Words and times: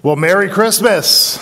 Well, 0.00 0.14
Merry 0.14 0.48
Christmas. 0.48 1.38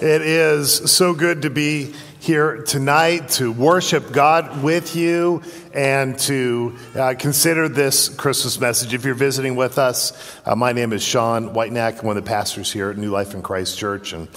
It 0.00 0.22
is 0.22 0.92
so 0.92 1.12
good 1.12 1.42
to 1.42 1.50
be 1.50 1.92
here 2.20 2.62
tonight 2.62 3.30
to 3.30 3.50
worship 3.50 4.12
God 4.12 4.62
with 4.62 4.94
you 4.94 5.42
and 5.74 6.16
to 6.20 6.78
uh, 6.94 7.14
consider 7.18 7.68
this 7.68 8.08
Christmas 8.10 8.60
message. 8.60 8.94
If 8.94 9.04
you're 9.04 9.14
visiting 9.14 9.56
with 9.56 9.76
us, 9.76 10.38
uh, 10.46 10.54
my 10.54 10.70
name 10.70 10.92
is 10.92 11.02
Sean 11.02 11.52
Whitenack. 11.52 11.98
I'm 11.98 12.06
one 12.06 12.16
of 12.16 12.24
the 12.24 12.28
pastors 12.28 12.70
here 12.70 12.90
at 12.90 12.96
New 12.96 13.10
Life 13.10 13.34
in 13.34 13.42
Christ 13.42 13.76
Church. 13.76 14.12
And, 14.12 14.28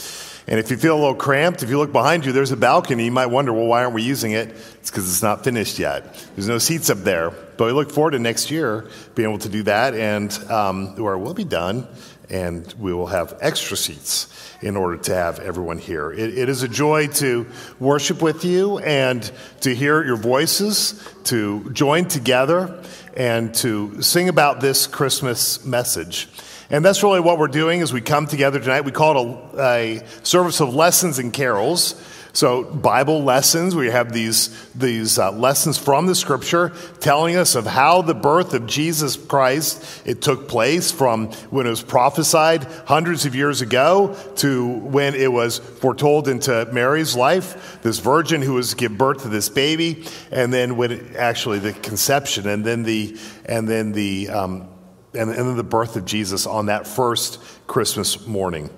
and 0.47 0.59
if 0.59 0.71
you 0.71 0.77
feel 0.77 0.95
a 0.95 0.99
little 0.99 1.13
cramped, 1.13 1.61
if 1.61 1.69
you 1.69 1.77
look 1.77 1.91
behind 1.91 2.25
you, 2.25 2.31
there's 2.31 2.51
a 2.51 2.57
balcony. 2.57 3.05
You 3.05 3.11
might 3.11 3.27
wonder, 3.27 3.53
well, 3.53 3.67
why 3.67 3.83
aren't 3.83 3.93
we 3.93 4.01
using 4.01 4.31
it? 4.31 4.49
It's 4.79 4.89
because 4.89 5.07
it's 5.07 5.21
not 5.21 5.43
finished 5.43 5.77
yet. 5.77 6.15
There's 6.35 6.47
no 6.47 6.57
seats 6.57 6.89
up 6.89 6.97
there. 6.97 7.29
But 7.29 7.65
we 7.65 7.71
look 7.73 7.91
forward 7.91 8.11
to 8.11 8.19
next 8.19 8.49
year 8.49 8.89
being 9.13 9.29
able 9.29 9.37
to 9.37 9.49
do 9.49 9.61
that, 9.63 9.93
and 9.93 10.33
um, 10.49 10.95
we'll 10.95 11.35
be 11.35 11.43
done 11.43 11.87
and 12.29 12.73
we 12.79 12.93
will 12.93 13.07
have 13.07 13.37
extra 13.41 13.77
seats 13.77 14.27
in 14.61 14.77
order 14.77 14.97
to 14.97 15.13
have 15.13 15.39
everyone 15.39 15.77
here. 15.77 16.11
It, 16.11 16.37
it 16.37 16.49
is 16.49 16.63
a 16.63 16.67
joy 16.67 17.07
to 17.07 17.45
worship 17.79 18.21
with 18.21 18.45
you 18.45 18.79
and 18.79 19.29
to 19.61 19.75
hear 19.75 20.03
your 20.03 20.15
voices, 20.15 21.03
to 21.25 21.69
join 21.71 22.05
together, 22.05 22.81
and 23.15 23.53
to 23.55 24.01
sing 24.01 24.29
about 24.29 24.61
this 24.61 24.87
Christmas 24.87 25.65
message. 25.65 26.29
And 26.69 26.83
that's 26.83 27.03
really 27.03 27.19
what 27.19 27.37
we're 27.37 27.49
doing 27.49 27.81
as 27.81 27.93
we 27.93 28.01
come 28.01 28.25
together 28.25 28.59
tonight. 28.59 28.81
We 28.81 28.91
call 28.91 29.51
it 29.53 29.59
a, 29.59 29.99
a 29.99 30.07
service 30.23 30.59
of 30.61 30.73
lessons 30.73 31.19
and 31.19 31.31
carols. 31.31 31.93
So, 32.35 32.63
Bible 32.63 33.23
lessons, 33.23 33.75
we 33.75 33.91
have 33.91 34.11
these, 34.11 34.49
these 34.73 35.19
uh, 35.19 35.31
lessons 35.31 35.77
from 35.77 36.07
the 36.07 36.15
scripture 36.15 36.71
telling 36.99 37.35
us 37.35 37.53
of 37.53 37.67
how 37.67 38.01
the 38.01 38.15
birth 38.15 38.55
of 38.55 38.65
Jesus 38.65 39.15
Christ, 39.15 40.01
it 40.03 40.23
took 40.23 40.47
place 40.47 40.91
from 40.91 41.27
when 41.51 41.67
it 41.67 41.69
was 41.69 41.83
prophesied 41.83 42.63
hundreds 42.87 43.27
of 43.27 43.35
years 43.35 43.61
ago 43.61 44.17
to 44.37 44.67
when 44.67 45.13
it 45.13 45.31
was 45.31 45.59
foretold 45.59 46.27
into 46.27 46.67
Mary's 46.71 47.15
life, 47.15 47.79
this 47.83 47.99
virgin 47.99 48.41
who 48.41 48.55
was 48.55 48.71
to 48.71 48.77
give 48.77 48.97
birth 48.97 49.21
to 49.21 49.29
this 49.29 49.49
baby, 49.49 50.03
and 50.31 50.51
then 50.51 50.75
when 50.75 50.91
it, 50.91 51.15
actually 51.15 51.59
the 51.59 51.73
conception, 51.73 52.47
and 52.47 52.65
then 52.65 52.81
the, 52.81 53.15
and 53.45 53.69
then 53.69 53.91
the, 53.91 54.29
um, 54.29 54.67
and, 55.13 55.29
and 55.29 55.49
then 55.49 55.55
the 55.55 55.63
birth 55.63 55.95
of 55.95 56.05
Jesus 56.05 56.47
on 56.47 56.65
that 56.65 56.87
first 56.87 57.39
Christmas 57.67 58.25
morning. 58.25 58.71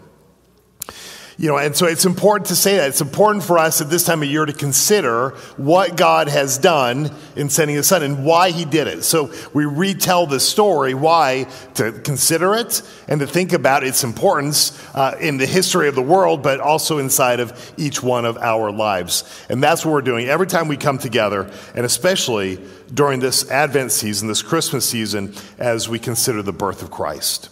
You 1.37 1.49
know, 1.49 1.57
and 1.57 1.75
so 1.75 1.85
it's 1.85 2.05
important 2.05 2.47
to 2.47 2.55
say 2.55 2.77
that. 2.77 2.87
It's 2.87 3.01
important 3.01 3.43
for 3.43 3.57
us 3.57 3.81
at 3.81 3.89
this 3.89 4.05
time 4.05 4.23
of 4.23 4.29
year 4.29 4.45
to 4.45 4.53
consider 4.53 5.31
what 5.57 5.97
God 5.97 6.29
has 6.29 6.57
done 6.57 7.11
in 7.35 7.49
sending 7.49 7.75
his 7.75 7.87
son 7.87 8.03
and 8.03 8.23
why 8.23 8.51
he 8.51 8.63
did 8.63 8.87
it. 8.87 9.03
So 9.03 9.33
we 9.53 9.65
retell 9.65 10.27
the 10.27 10.39
story, 10.39 10.93
why, 10.93 11.47
to 11.73 11.91
consider 11.91 12.55
it 12.55 12.81
and 13.09 13.19
to 13.19 13.27
think 13.27 13.51
about 13.51 13.83
its 13.83 14.05
importance 14.05 14.81
uh, 14.95 15.17
in 15.19 15.35
the 15.35 15.45
history 15.45 15.89
of 15.89 15.95
the 15.95 16.01
world, 16.01 16.41
but 16.41 16.61
also 16.61 16.99
inside 16.99 17.41
of 17.41 17.73
each 17.75 18.01
one 18.01 18.23
of 18.23 18.37
our 18.37 18.71
lives. 18.71 19.25
And 19.49 19.61
that's 19.61 19.85
what 19.85 19.91
we're 19.91 20.01
doing 20.01 20.27
every 20.27 20.47
time 20.47 20.69
we 20.69 20.77
come 20.77 20.99
together, 20.99 21.51
and 21.75 21.85
especially 21.85 22.59
during 22.93 23.19
this 23.19 23.51
Advent 23.51 23.91
season, 23.91 24.29
this 24.29 24.41
Christmas 24.41 24.87
season, 24.87 25.33
as 25.57 25.89
we 25.89 25.99
consider 25.99 26.41
the 26.41 26.53
birth 26.53 26.81
of 26.81 26.91
Christ. 26.91 27.49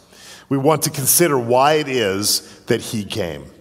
We 0.48 0.58
want 0.58 0.84
to 0.84 0.90
consider 0.90 1.38
why 1.38 1.74
it 1.74 1.90
is 1.90 2.62
that 2.68 2.80
he 2.80 3.04
came. 3.04 3.53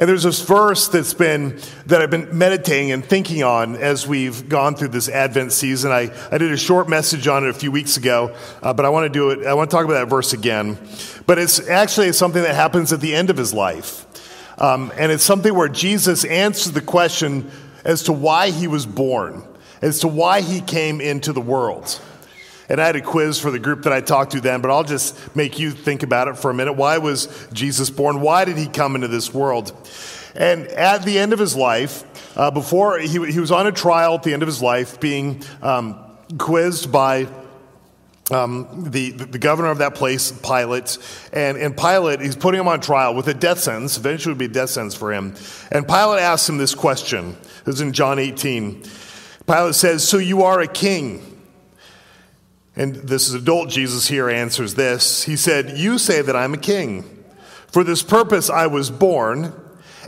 And 0.00 0.08
there's 0.08 0.22
this 0.22 0.40
verse 0.40 0.88
that's 0.88 1.12
been, 1.12 1.60
that 1.84 2.00
I've 2.00 2.10
been 2.10 2.36
meditating 2.36 2.90
and 2.90 3.04
thinking 3.04 3.42
on 3.42 3.76
as 3.76 4.06
we've 4.06 4.48
gone 4.48 4.74
through 4.74 4.88
this 4.88 5.10
Advent 5.10 5.52
season. 5.52 5.92
I, 5.92 6.10
I 6.32 6.38
did 6.38 6.50
a 6.52 6.56
short 6.56 6.88
message 6.88 7.28
on 7.28 7.44
it 7.44 7.50
a 7.50 7.52
few 7.52 7.70
weeks 7.70 7.98
ago, 7.98 8.34
uh, 8.62 8.72
but 8.72 8.86
I 8.86 8.88
want 8.88 9.04
to 9.04 9.10
do 9.10 9.28
it, 9.28 9.46
I 9.46 9.52
want 9.52 9.68
to 9.68 9.76
talk 9.76 9.84
about 9.84 10.00
that 10.00 10.08
verse 10.08 10.32
again. 10.32 10.78
But 11.26 11.38
it's 11.38 11.68
actually 11.68 12.10
something 12.14 12.42
that 12.42 12.54
happens 12.54 12.94
at 12.94 13.02
the 13.02 13.14
end 13.14 13.28
of 13.28 13.36
his 13.36 13.52
life. 13.52 14.06
Um, 14.56 14.90
and 14.96 15.12
it's 15.12 15.22
something 15.22 15.54
where 15.54 15.68
Jesus 15.68 16.24
answers 16.24 16.72
the 16.72 16.80
question 16.80 17.50
as 17.84 18.04
to 18.04 18.14
why 18.14 18.52
he 18.52 18.68
was 18.68 18.86
born, 18.86 19.44
as 19.82 20.00
to 20.00 20.08
why 20.08 20.40
he 20.40 20.62
came 20.62 21.02
into 21.02 21.34
the 21.34 21.42
world. 21.42 22.00
And 22.70 22.80
I 22.80 22.86
had 22.86 22.94
a 22.94 23.00
quiz 23.00 23.40
for 23.40 23.50
the 23.50 23.58
group 23.58 23.82
that 23.82 23.92
I 23.92 24.00
talked 24.00 24.30
to 24.32 24.40
then, 24.40 24.60
but 24.60 24.70
I'll 24.70 24.84
just 24.84 25.34
make 25.34 25.58
you 25.58 25.72
think 25.72 26.04
about 26.04 26.28
it 26.28 26.38
for 26.38 26.52
a 26.52 26.54
minute. 26.54 26.74
Why 26.74 26.98
was 26.98 27.26
Jesus 27.52 27.90
born? 27.90 28.20
Why 28.20 28.44
did 28.44 28.56
he 28.56 28.68
come 28.68 28.94
into 28.94 29.08
this 29.08 29.34
world? 29.34 29.72
And 30.36 30.68
at 30.68 31.02
the 31.02 31.18
end 31.18 31.32
of 31.32 31.40
his 31.40 31.56
life, 31.56 32.04
uh, 32.38 32.52
before 32.52 33.00
he, 33.00 33.08
he 33.32 33.40
was 33.40 33.50
on 33.50 33.66
a 33.66 33.72
trial 33.72 34.14
at 34.14 34.22
the 34.22 34.32
end 34.32 34.44
of 34.44 34.46
his 34.46 34.62
life, 34.62 35.00
being 35.00 35.42
um, 35.62 35.98
quizzed 36.38 36.92
by 36.92 37.26
um, 38.30 38.86
the, 38.88 39.10
the 39.10 39.40
governor 39.40 39.70
of 39.70 39.78
that 39.78 39.96
place, 39.96 40.30
Pilate, 40.30 40.96
and, 41.32 41.58
and 41.58 41.76
Pilate, 41.76 42.20
he's 42.20 42.36
putting 42.36 42.60
him 42.60 42.68
on 42.68 42.80
trial 42.80 43.16
with 43.16 43.26
a 43.26 43.34
death 43.34 43.58
sentence, 43.58 43.96
eventually 43.96 44.34
would 44.34 44.38
be 44.38 44.44
a 44.44 44.48
death 44.48 44.70
sentence 44.70 44.94
for 44.94 45.12
him. 45.12 45.34
And 45.72 45.88
Pilate 45.88 46.20
asks 46.20 46.48
him 46.48 46.56
this 46.56 46.76
question. 46.76 47.36
This 47.64 47.74
is 47.74 47.80
in 47.80 47.92
John 47.92 48.20
18. 48.20 48.84
Pilate 49.44 49.74
says, 49.74 50.08
So 50.08 50.18
you 50.18 50.44
are 50.44 50.60
a 50.60 50.68
king. 50.68 51.29
And 52.76 52.94
this 52.94 53.28
is 53.28 53.34
adult 53.34 53.68
Jesus 53.68 54.08
here 54.08 54.30
answers 54.30 54.74
this. 54.74 55.24
He 55.24 55.36
said, 55.36 55.78
You 55.78 55.98
say 55.98 56.22
that 56.22 56.36
I'm 56.36 56.54
a 56.54 56.58
king. 56.58 57.24
For 57.68 57.84
this 57.84 58.02
purpose 58.02 58.50
I 58.50 58.66
was 58.66 58.90
born, 58.90 59.52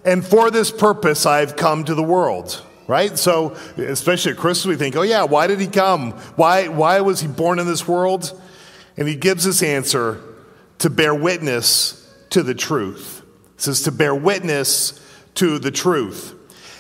and 0.05 0.25
for 0.25 0.51
this 0.51 0.71
purpose 0.71 1.27
I've 1.27 1.57
come 1.57 1.85
to 1.85 1.95
the 1.95 2.03
world. 2.03 2.65
Right? 2.89 3.17
So, 3.17 3.57
especially 3.77 4.33
at 4.33 4.39
Christmas, 4.39 4.67
we 4.67 4.77
think, 4.77 4.97
oh, 4.97 5.03
yeah, 5.03 5.23
why 5.23 5.47
did 5.47 5.61
he 5.61 5.69
come? 5.69 6.13
Why, 6.35 6.69
why 6.69 7.01
was 7.01 7.21
he 7.21 7.29
born 7.29 7.59
in 7.59 7.67
this 7.67 7.87
world? 7.87 8.39
And 8.97 9.09
he 9.09 9.15
gives 9.15 9.45
this 9.45 9.63
answer 9.63 10.21
to 10.79 10.91
bear 10.91 11.15
witness 11.15 12.13
to 12.31 12.43
the 12.43 12.55
truth. 12.55 13.23
It 13.55 13.63
says, 13.63 13.83
to 13.83 13.93
bear 13.93 14.15
witness 14.15 15.01
to 15.37 15.59
the 15.59 15.71
truth. 15.71 16.35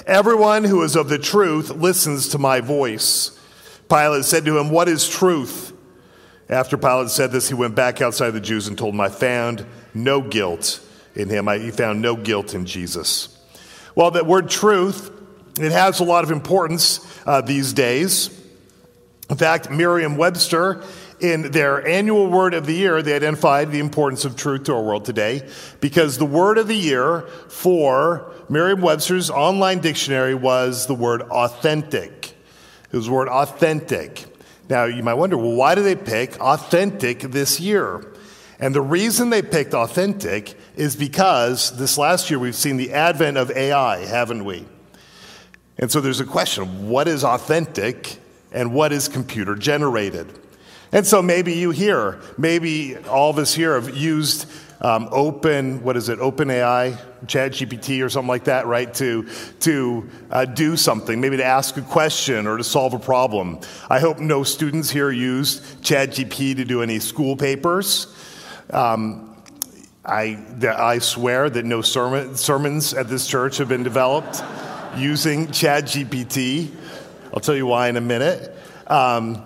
Everyone 0.06 0.64
who 0.64 0.82
is 0.82 0.96
of 0.96 1.08
the 1.08 1.18
truth 1.18 1.70
listens 1.70 2.28
to 2.30 2.38
my 2.38 2.60
voice. 2.60 3.38
Pilate 3.92 4.24
said 4.24 4.46
to 4.46 4.58
him, 4.58 4.70
What 4.70 4.88
is 4.88 5.06
truth? 5.06 5.74
After 6.48 6.78
Pilate 6.78 7.10
said 7.10 7.30
this, 7.30 7.48
he 7.48 7.54
went 7.54 7.74
back 7.74 8.00
outside 8.00 8.30
the 8.30 8.40
Jews 8.40 8.66
and 8.66 8.78
told 8.78 8.94
them, 8.94 9.00
I 9.02 9.10
found 9.10 9.66
no 9.92 10.22
guilt 10.22 10.80
in 11.14 11.28
him. 11.28 11.46
I, 11.46 11.58
he 11.58 11.70
found 11.70 12.00
no 12.00 12.16
guilt 12.16 12.54
in 12.54 12.64
Jesus. 12.64 13.38
Well, 13.94 14.10
that 14.12 14.24
word 14.24 14.48
truth, 14.48 15.10
it 15.60 15.72
has 15.72 16.00
a 16.00 16.04
lot 16.04 16.24
of 16.24 16.30
importance 16.30 17.00
uh, 17.26 17.42
these 17.42 17.74
days. 17.74 18.30
In 19.28 19.36
fact, 19.36 19.70
Merriam 19.70 20.16
Webster, 20.16 20.82
in 21.20 21.50
their 21.50 21.86
annual 21.86 22.30
word 22.30 22.54
of 22.54 22.64
the 22.64 22.74
year, 22.74 23.02
they 23.02 23.14
identified 23.14 23.72
the 23.72 23.78
importance 23.78 24.24
of 24.24 24.36
truth 24.36 24.64
to 24.64 24.74
our 24.74 24.82
world 24.82 25.04
today 25.04 25.46
because 25.82 26.16
the 26.16 26.24
word 26.24 26.56
of 26.56 26.66
the 26.66 26.74
year 26.74 27.22
for 27.48 28.32
Merriam 28.48 28.80
Webster's 28.80 29.28
online 29.28 29.80
dictionary 29.80 30.34
was 30.34 30.86
the 30.86 30.94
word 30.94 31.20
authentic. 31.20 32.31
Was 32.92 33.06
the 33.06 33.12
word 33.12 33.28
authentic. 33.28 34.26
Now, 34.68 34.84
you 34.84 35.02
might 35.02 35.14
wonder, 35.14 35.36
well, 35.36 35.54
why 35.54 35.74
do 35.74 35.82
they 35.82 35.96
pick 35.96 36.38
authentic 36.40 37.20
this 37.20 37.58
year? 37.58 38.12
And 38.60 38.74
the 38.74 38.80
reason 38.80 39.30
they 39.30 39.42
picked 39.42 39.74
authentic 39.74 40.54
is 40.76 40.94
because 40.94 41.76
this 41.76 41.98
last 41.98 42.30
year 42.30 42.38
we've 42.38 42.54
seen 42.54 42.76
the 42.76 42.92
advent 42.92 43.36
of 43.36 43.50
AI, 43.50 44.04
haven't 44.06 44.44
we? 44.44 44.66
And 45.78 45.90
so 45.90 46.00
there's 46.00 46.20
a 46.20 46.24
question 46.24 46.88
what 46.88 47.08
is 47.08 47.24
authentic 47.24 48.18
and 48.52 48.72
what 48.72 48.92
is 48.92 49.08
computer 49.08 49.56
generated? 49.56 50.38
And 50.92 51.06
so 51.06 51.22
maybe 51.22 51.54
you 51.54 51.70
here, 51.70 52.20
maybe 52.36 52.96
all 52.98 53.30
of 53.30 53.38
us 53.38 53.54
here 53.54 53.74
have 53.74 53.96
used 53.96 54.46
um, 54.82 55.08
open, 55.12 55.82
what 55.82 55.96
is 55.96 56.08
it, 56.08 56.18
open 56.18 56.48
OpenAI, 56.48 56.98
ChatGPT 57.26 58.04
or 58.04 58.08
something 58.08 58.28
like 58.28 58.44
that, 58.44 58.66
right? 58.66 58.92
To, 58.94 59.28
to 59.60 60.10
uh, 60.30 60.44
do 60.44 60.76
something, 60.76 61.20
maybe 61.20 61.36
to 61.36 61.44
ask 61.44 61.76
a 61.76 61.82
question 61.82 62.48
or 62.48 62.56
to 62.56 62.64
solve 62.64 62.92
a 62.92 62.98
problem. 62.98 63.60
I 63.88 64.00
hope 64.00 64.18
no 64.18 64.42
students 64.42 64.90
here 64.90 65.10
used 65.10 65.62
ChatGPT 65.82 66.56
to 66.56 66.64
do 66.64 66.82
any 66.82 66.98
school 66.98 67.36
papers. 67.36 68.12
Um, 68.70 69.36
I, 70.04 70.44
I 70.66 70.98
swear 70.98 71.48
that 71.48 71.64
no 71.64 71.80
sermon, 71.80 72.34
sermons 72.36 72.92
at 72.92 73.08
this 73.08 73.28
church 73.28 73.58
have 73.58 73.68
been 73.68 73.84
developed 73.84 74.42
using 74.96 75.46
ChatGPT. 75.46 76.74
I'll 77.32 77.40
tell 77.40 77.54
you 77.54 77.66
why 77.66 77.88
in 77.88 77.96
a 77.96 78.00
minute. 78.00 78.52
Um, 78.88 79.44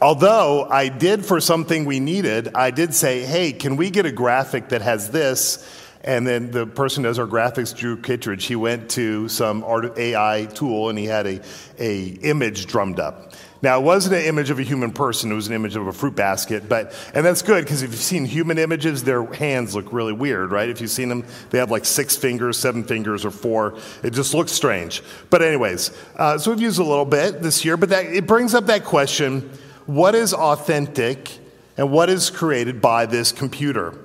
Although 0.00 0.64
I 0.70 0.88
did 0.88 1.24
for 1.24 1.40
something 1.40 1.84
we 1.84 1.98
needed, 1.98 2.54
I 2.54 2.70
did 2.70 2.94
say, 2.94 3.22
hey, 3.22 3.52
can 3.52 3.76
we 3.76 3.90
get 3.90 4.06
a 4.06 4.12
graphic 4.12 4.68
that 4.68 4.80
has 4.80 5.10
this? 5.10 5.66
And 6.04 6.24
then 6.24 6.52
the 6.52 6.66
person 6.66 7.02
who 7.02 7.10
does 7.10 7.18
our 7.18 7.26
graphics, 7.26 7.76
Drew 7.76 7.96
Kittredge, 7.96 8.44
he 8.44 8.54
went 8.54 8.90
to 8.90 9.28
some 9.28 9.64
art 9.64 9.98
AI 9.98 10.46
tool 10.54 10.88
and 10.88 10.96
he 10.96 11.06
had 11.06 11.26
a, 11.26 11.40
a 11.80 12.04
image 12.22 12.66
drummed 12.66 13.00
up. 13.00 13.32
Now, 13.60 13.80
it 13.80 13.82
wasn't 13.82 14.14
an 14.14 14.22
image 14.22 14.50
of 14.50 14.60
a 14.60 14.62
human 14.62 14.92
person, 14.92 15.32
it 15.32 15.34
was 15.34 15.48
an 15.48 15.52
image 15.52 15.74
of 15.74 15.88
a 15.88 15.92
fruit 15.92 16.14
basket, 16.14 16.68
but, 16.68 16.94
and 17.12 17.26
that's 17.26 17.42
good 17.42 17.64
because 17.64 17.82
if 17.82 17.90
you've 17.90 17.98
seen 17.98 18.24
human 18.24 18.56
images, 18.56 19.02
their 19.02 19.24
hands 19.24 19.74
look 19.74 19.92
really 19.92 20.12
weird, 20.12 20.52
right? 20.52 20.68
If 20.68 20.80
you've 20.80 20.90
seen 20.92 21.08
them, 21.08 21.24
they 21.50 21.58
have 21.58 21.68
like 21.68 21.84
six 21.84 22.16
fingers, 22.16 22.56
seven 22.56 22.84
fingers, 22.84 23.24
or 23.24 23.32
four. 23.32 23.76
It 24.04 24.12
just 24.12 24.32
looks 24.32 24.52
strange. 24.52 25.02
But, 25.28 25.42
anyways, 25.42 25.90
uh, 26.14 26.38
so 26.38 26.52
we've 26.52 26.60
used 26.60 26.78
a 26.78 26.84
little 26.84 27.04
bit 27.04 27.42
this 27.42 27.64
year, 27.64 27.76
but 27.76 27.88
that, 27.88 28.06
it 28.06 28.28
brings 28.28 28.54
up 28.54 28.66
that 28.66 28.84
question 28.84 29.50
what 29.88 30.14
is 30.14 30.34
authentic 30.34 31.38
and 31.78 31.90
what 31.90 32.10
is 32.10 32.28
created 32.28 32.78
by 32.78 33.06
this 33.06 33.32
computer. 33.32 33.98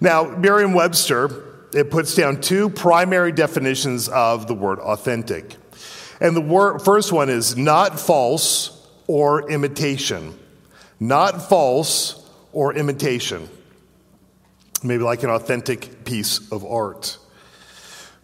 Now, 0.00 0.24
Merriam 0.24 0.72
Webster, 0.72 1.44
it 1.74 1.90
puts 1.90 2.14
down 2.14 2.40
two 2.40 2.70
primary 2.70 3.30
definitions 3.30 4.08
of 4.08 4.46
the 4.46 4.54
word 4.54 4.78
authentic. 4.78 5.56
And 6.18 6.34
the 6.34 6.40
word, 6.40 6.80
first 6.80 7.12
one 7.12 7.28
is 7.28 7.58
not 7.58 8.00
false 8.00 8.88
or 9.06 9.50
imitation. 9.50 10.32
Not 10.98 11.46
false 11.46 12.26
or 12.54 12.72
imitation. 12.72 13.50
Maybe 14.82 15.02
like 15.02 15.24
an 15.24 15.30
authentic 15.30 16.06
piece 16.06 16.50
of 16.50 16.64
art. 16.64 17.18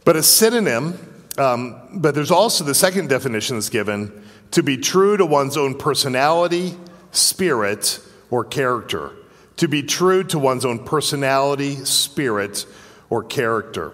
But 0.07 0.17
a 0.17 0.23
synonym, 0.23 0.99
um, 1.37 2.01
but 2.01 2.15
there's 2.15 2.31
also 2.31 2.65
the 2.65 2.75
second 2.75 3.11
definition 3.11 3.57
that's 3.57 3.69
given 3.69 4.25
to 4.53 4.63
be 4.63 4.77
true 4.77 5.17
to 5.17 5.27
one's 5.27 5.57
own 5.57 5.77
personality, 5.77 6.77
spirit, 7.13 8.01
or 8.31 8.45
character. 8.45 9.13
To 9.57 9.69
be 9.69 9.83
true 9.83 10.25
to 10.25 10.39
one's 10.39 10.65
own 10.65 10.85
personality, 10.85 11.77
spirit, 11.85 12.67
or 13.11 13.25
character. 13.25 13.93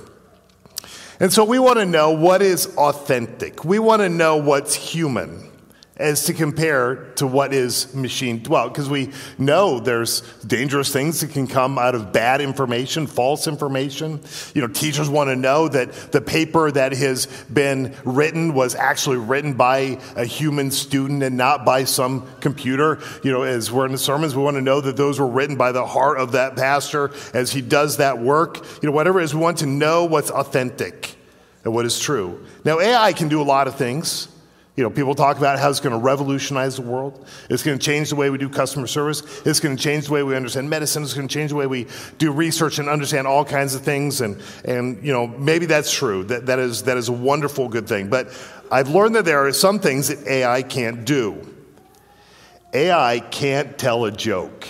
And 1.20 1.32
so 1.32 1.44
we 1.44 1.58
want 1.58 1.78
to 1.78 1.86
know 1.86 2.10
what 2.10 2.42
is 2.42 2.66
authentic. 2.76 3.64
We 3.64 3.78
want 3.78 4.02
to 4.02 4.08
know 4.08 4.36
what's 4.36 4.74
human 4.74 5.50
as 5.96 6.24
to 6.24 6.34
compare 6.34 6.96
to 7.14 7.26
what 7.26 7.54
is 7.54 7.94
machine 7.94 8.42
well 8.48 8.68
because 8.68 8.88
we 8.88 9.12
know 9.38 9.78
there's 9.78 10.22
dangerous 10.44 10.92
things 10.92 11.20
that 11.20 11.30
can 11.30 11.46
come 11.46 11.78
out 11.78 11.94
of 11.94 12.12
bad 12.12 12.40
information 12.40 13.06
false 13.06 13.46
information. 13.46 14.20
You 14.54 14.62
know 14.62 14.68
teachers 14.68 15.08
want 15.08 15.30
to 15.30 15.36
know 15.36 15.68
that 15.68 15.92
the 16.10 16.20
paper 16.20 16.70
that 16.72 16.92
has 16.92 17.26
been 17.52 17.94
written 18.04 18.54
was 18.54 18.74
actually 18.74 19.18
written 19.18 19.52
by 19.54 20.00
a 20.16 20.24
human 20.24 20.72
student 20.72 21.22
and 21.22 21.36
not 21.36 21.64
by 21.64 21.84
some 21.84 22.26
computer. 22.40 22.98
You 23.22 23.30
know 23.30 23.42
as 23.42 23.70
we're 23.70 23.86
in 23.86 23.92
the 23.92 23.98
sermons 23.98 24.34
we 24.34 24.42
want 24.42 24.56
to 24.56 24.62
know 24.62 24.80
that 24.80 24.96
those 24.96 25.20
were 25.20 25.28
written 25.28 25.56
by 25.56 25.70
the 25.70 25.86
heart 25.86 26.18
of 26.18 26.32
that 26.32 26.56
pastor 26.56 27.12
as 27.32 27.52
he 27.52 27.60
does 27.60 27.98
that 27.98 28.18
work. 28.18 28.56
You 28.82 28.88
know 28.88 28.92
whatever 28.94 29.20
it 29.20 29.24
is 29.24 29.34
we 29.34 29.40
want 29.40 29.58
to 29.58 29.66
know 29.66 30.06
what's 30.06 30.30
authentic 30.30 31.14
and 31.62 31.72
what 31.72 31.86
is 31.86 32.00
true. 32.00 32.44
Now 32.64 32.80
ai 32.80 33.12
can 33.12 33.28
do 33.28 33.40
a 33.40 33.44
lot 33.44 33.68
of 33.68 33.76
things 33.76 34.28
you 34.76 34.82
know, 34.82 34.90
people 34.90 35.14
talk 35.14 35.38
about 35.38 35.60
how 35.60 35.70
it's 35.70 35.78
going 35.78 35.92
to 35.92 36.04
revolutionize 36.04 36.76
the 36.76 36.82
world. 36.82 37.24
It's 37.48 37.62
going 37.62 37.78
to 37.78 37.84
change 37.84 38.10
the 38.10 38.16
way 38.16 38.28
we 38.28 38.38
do 38.38 38.48
customer 38.48 38.88
service. 38.88 39.22
It's 39.46 39.60
going 39.60 39.76
to 39.76 39.82
change 39.82 40.06
the 40.06 40.12
way 40.12 40.24
we 40.24 40.34
understand 40.34 40.68
medicine. 40.68 41.04
It's 41.04 41.14
going 41.14 41.28
to 41.28 41.32
change 41.32 41.50
the 41.50 41.56
way 41.56 41.68
we 41.68 41.86
do 42.18 42.32
research 42.32 42.80
and 42.80 42.88
understand 42.88 43.28
all 43.28 43.44
kinds 43.44 43.76
of 43.76 43.82
things. 43.82 44.20
And, 44.20 44.42
and 44.64 45.04
you 45.04 45.12
know, 45.12 45.28
maybe 45.28 45.66
that's 45.66 45.92
true. 45.92 46.24
That, 46.24 46.46
that, 46.46 46.58
is, 46.58 46.82
that 46.84 46.96
is 46.96 47.08
a 47.08 47.12
wonderful, 47.12 47.68
good 47.68 47.86
thing. 47.86 48.08
But 48.08 48.36
I've 48.70 48.88
learned 48.88 49.14
that 49.14 49.24
there 49.24 49.46
are 49.46 49.52
some 49.52 49.78
things 49.78 50.08
that 50.08 50.26
AI 50.26 50.62
can't 50.62 51.04
do. 51.04 51.54
AI 52.72 53.20
can't 53.20 53.78
tell 53.78 54.06
a 54.06 54.10
joke. 54.10 54.66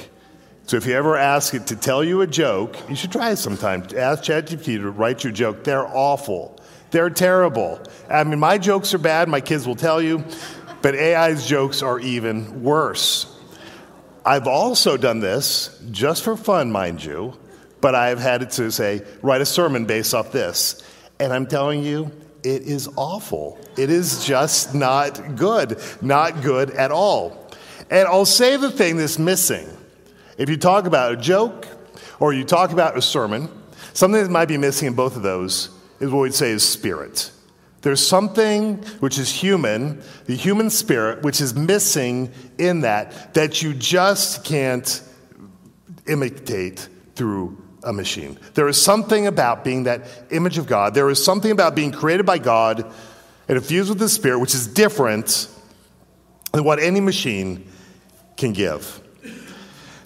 So 0.67 0.77
if 0.77 0.87
you 0.87 0.95
ever 0.95 1.17
ask 1.17 1.55
it 1.55 1.69
to 1.69 1.77
tell 1.77 2.05
you 2.05 2.21
a 2.21 2.27
joke, 2.27 2.77
you 2.91 2.97
should 2.97 3.13
try 3.13 3.31
it 3.31 3.37
sometime. 3.37 3.85
Ask 3.97 4.25
ChatGPT 4.25 4.79
to 4.83 4.91
write 4.91 5.25
you 5.25 5.31
a 5.31 5.33
joke. 5.33 5.65
They're 5.65 5.87
awful. 5.87 6.59
They're 6.95 7.11
terrible. 7.11 7.81
I 8.09 8.23
mean, 8.23 8.39
my 8.39 8.57
jokes 8.57 8.95
are 8.95 8.99
bad, 8.99 9.29
my 9.29 9.41
kids 9.41 9.67
will 9.67 9.75
tell 9.75 10.01
you, 10.01 10.25
but 10.81 10.95
AI's 10.95 11.45
jokes 11.45 11.83
are 11.83 11.99
even 11.99 12.63
worse. 12.63 13.27
I've 14.25 14.47
also 14.47 14.97
done 14.97 15.19
this, 15.19 15.77
just 15.91 16.23
for 16.23 16.37
fun, 16.37 16.71
mind 16.71 17.03
you, 17.03 17.37
but 17.81 17.97
I've 17.97 18.21
had 18.21 18.43
it 18.43 18.51
to 18.51 18.71
say, 18.71 19.03
write 19.23 19.41
a 19.41 19.45
sermon 19.45 19.87
based 19.87 20.15
off 20.15 20.31
this. 20.31 20.89
And 21.19 21.33
I'm 21.33 21.49
telling 21.49 21.83
you, 21.83 22.13
it 22.45 22.63
is 22.63 22.89
awful. 22.95 23.59
It 23.77 23.91
is 23.91 24.25
just 24.25 24.73
not 24.73 25.35
good, 25.35 25.83
not 26.01 26.43
good 26.43 26.71
at 26.71 26.93
all. 26.93 27.51
And 27.91 28.07
I'll 28.07 28.25
say 28.25 28.57
the 28.57 28.71
thing 28.71 28.99
that's 28.99 29.19
missing. 29.19 29.67
If 30.39 30.49
you 30.49 30.57
talk 30.57 30.87
about 30.87 31.11
a 31.11 31.17
joke 31.17 31.67
or 32.21 32.33
you 32.33 32.45
talk 32.45 32.71
about 32.71 32.97
a 32.97 33.03
sermon, 33.03 33.49
something 33.95 34.23
that 34.23 34.31
might 34.31 34.47
be 34.47 34.59
missing 34.59 34.87
in 34.87 34.95
both 34.95 35.17
of 35.17 35.25
those 35.25 35.74
is 36.05 36.13
what 36.13 36.23
we'd 36.23 36.35
say 36.35 36.51
is 36.51 36.67
spirit. 36.67 37.31
There's 37.83 38.07
something 38.07 38.77
which 39.01 39.19
is 39.19 39.31
human, 39.31 40.03
the 40.27 40.37
human 40.37 40.71
spirit, 40.71 41.23
which 41.23 41.41
is 41.41 41.55
missing 41.55 42.33
in 42.59 42.81
that, 42.81 43.35
that 43.35 43.63
you 43.63 43.75
just 43.75 44.45
can't 44.45 45.03
imitate 46.07 46.89
through 47.15 47.63
a 47.83 47.93
machine. 47.93 48.39
There 48.55 48.69
is 48.69 48.81
something 48.81 49.27
about 49.27 49.65
being 49.65 49.85
that 49.85 50.07
image 50.31 50.57
of 50.57 50.67
God. 50.67 50.95
There 50.95 51.11
is 51.11 51.23
something 51.23 51.51
about 51.51 51.75
being 51.75 51.93
created 51.93 52.25
by 52.25 52.39
God 52.39 52.91
and 53.49 53.59
infused 53.59 53.91
with 53.91 53.99
the 53.99 54.09
Spirit, 54.09 54.39
which 54.39 54.55
is 54.55 54.67
different 54.67 55.49
than 56.53 56.65
what 56.65 56.79
any 56.79 57.01
machine 57.01 57.71
can 58.37 58.53
give. 58.53 59.01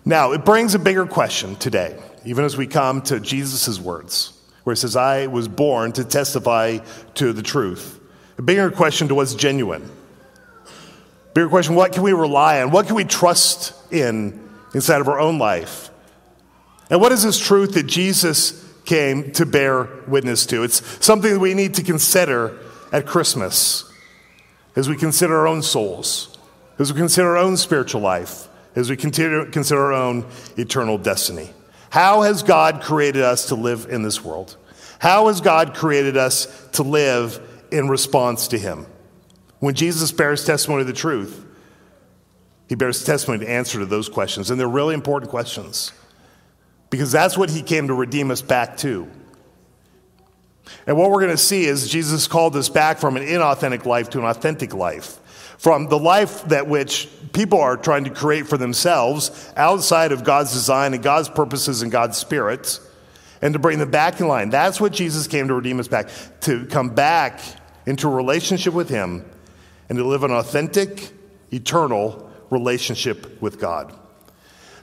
Now, 0.05 0.33
it 0.33 0.45
brings 0.45 0.75
a 0.75 0.79
bigger 0.79 1.07
question 1.07 1.55
today, 1.57 1.97
even 2.25 2.45
as 2.45 2.57
we 2.57 2.67
come 2.67 3.03
to 3.03 3.21
Jesus' 3.21 3.79
words 3.79 4.38
where 4.69 4.75
it 4.75 4.77
says, 4.77 4.97
I 4.97 5.29
was 5.29 5.49
born 5.49 5.93
to 5.93 6.05
testify 6.05 6.81
to 7.15 7.33
the 7.33 7.41
truth. 7.41 7.99
A 8.37 8.43
bigger 8.43 8.71
question 8.71 9.09
to 9.09 9.15
what's 9.15 9.35
genuine. 9.35 9.91
Bigger 11.33 11.49
question, 11.49 11.75
what 11.75 11.95
can 11.95 12.03
we 12.03 12.13
rely 12.13 12.61
on? 12.61 12.71
What 12.71 12.87
can 12.87 12.95
we 12.95 13.05
trust 13.05 13.73
in 13.91 14.47
inside 14.75 15.01
of 15.01 15.09
our 15.09 15.19
own 15.19 15.39
life? 15.39 15.89
And 16.91 17.01
what 17.01 17.13
is 17.13 17.23
this 17.23 17.39
truth 17.39 17.73
that 17.77 17.85
Jesus 17.85 18.63
came 18.85 19.33
to 19.33 19.47
bear 19.47 19.89
witness 20.07 20.45
to? 20.45 20.65
It's 20.65 20.83
something 21.03 21.33
that 21.33 21.41
we 21.41 21.55
need 21.55 21.73
to 21.77 21.83
consider 21.83 22.59
at 22.93 23.07
Christmas 23.07 23.91
as 24.77 24.87
we 24.87 24.97
consider 24.97 25.35
our 25.35 25.47
own 25.47 25.63
souls, 25.63 26.37
as 26.79 26.93
we 26.93 26.99
consider 26.99 27.39
our 27.39 27.43
own 27.43 27.57
spiritual 27.57 28.03
life, 28.03 28.49
as 28.77 28.91
we 28.91 28.99
consider, 28.99 29.47
consider 29.47 29.81
our 29.81 29.95
own 29.95 30.27
eternal 30.59 30.99
destiny. 30.99 31.55
How 31.91 32.23
has 32.23 32.43
God 32.43 32.83
created 32.83 33.23
us 33.23 33.49
to 33.49 33.55
live 33.55 33.87
in 33.91 34.03
this 34.03 34.23
world? 34.23 34.57
How 34.99 35.29
has 35.29 35.41
God 35.41 35.75
created 35.75 36.17
us 36.17 36.47
to 36.73 36.83
live 36.83 37.41
in 37.71 37.89
response 37.89 38.49
to 38.49 38.59
Him? 38.59 38.87
When 39.61 39.75
Jesus 39.75 40.13
bears 40.13 40.45
testimony 40.45 40.83
of 40.83 40.87
the 40.87 40.93
truth, 40.93 41.45
He 42.69 42.75
bears 42.75 43.05
testimony 43.05 43.45
to 43.45 43.51
answer 43.51 43.79
to 43.79 43.87
those 43.87 44.09
questions. 44.09 44.51
And 44.51 44.61
they're 44.61 44.69
really 44.69 44.95
important 44.95 45.31
questions 45.31 45.93
because 46.91 47.13
that's 47.13 47.39
what 47.39 47.51
He 47.51 47.63
came 47.63 47.89
to 47.89 47.95
redeem 47.95 48.31
us 48.31 48.43
back 48.43 48.77
to. 48.79 49.11
And 50.87 50.99
what 50.99 51.11
we're 51.11 51.21
going 51.21 51.31
to 51.31 51.39
see 51.39 51.65
is 51.65 51.89
Jesus 51.89 52.27
called 52.27 52.55
us 52.57 52.69
back 52.69 52.99
from 52.99 53.17
an 53.17 53.23
inauthentic 53.23 53.87
life 53.87 54.11
to 54.11 54.19
an 54.19 54.25
authentic 54.25 54.75
life 54.75 55.19
from 55.59 55.89
the 55.89 55.99
life 55.99 56.45
that 56.45 56.69
which 56.69 57.09
people 57.33 57.61
are 57.61 57.77
trying 57.77 58.05
to 58.05 58.11
create 58.11 58.47
for 58.47 58.57
themselves 58.57 59.53
outside 59.57 60.13
of 60.13 60.25
God's 60.25 60.53
design 60.53 60.95
and 60.95 61.03
God's 61.03 61.29
purposes 61.29 61.83
and 61.83 61.93
God's 61.93 62.17
spirit, 62.17 62.81
and 63.43 63.53
to 63.53 63.59
bring 63.59 63.79
them 63.79 63.91
back 63.91 64.21
in 64.21 64.29
line. 64.29 64.51
That's 64.51 64.81
what 64.81 64.93
Jesus 64.93 65.27
came 65.27 65.49
to 65.49 65.55
redeem 65.55 65.81
us 65.81 65.89
back, 65.89 66.09
to 66.43 66.65
come 66.67 66.91
back 66.91 67.41
into 67.87 68.09
a 68.09 68.11
relationship 68.11 68.73
with 68.73 68.89
Him 68.89 69.25
and 69.89 69.99
to 69.99 70.05
live 70.05 70.23
an 70.23 70.31
authentic, 70.31 71.11
eternal 71.53 72.31
relationship 72.51 73.41
with 73.43 73.61
God. 73.61 73.95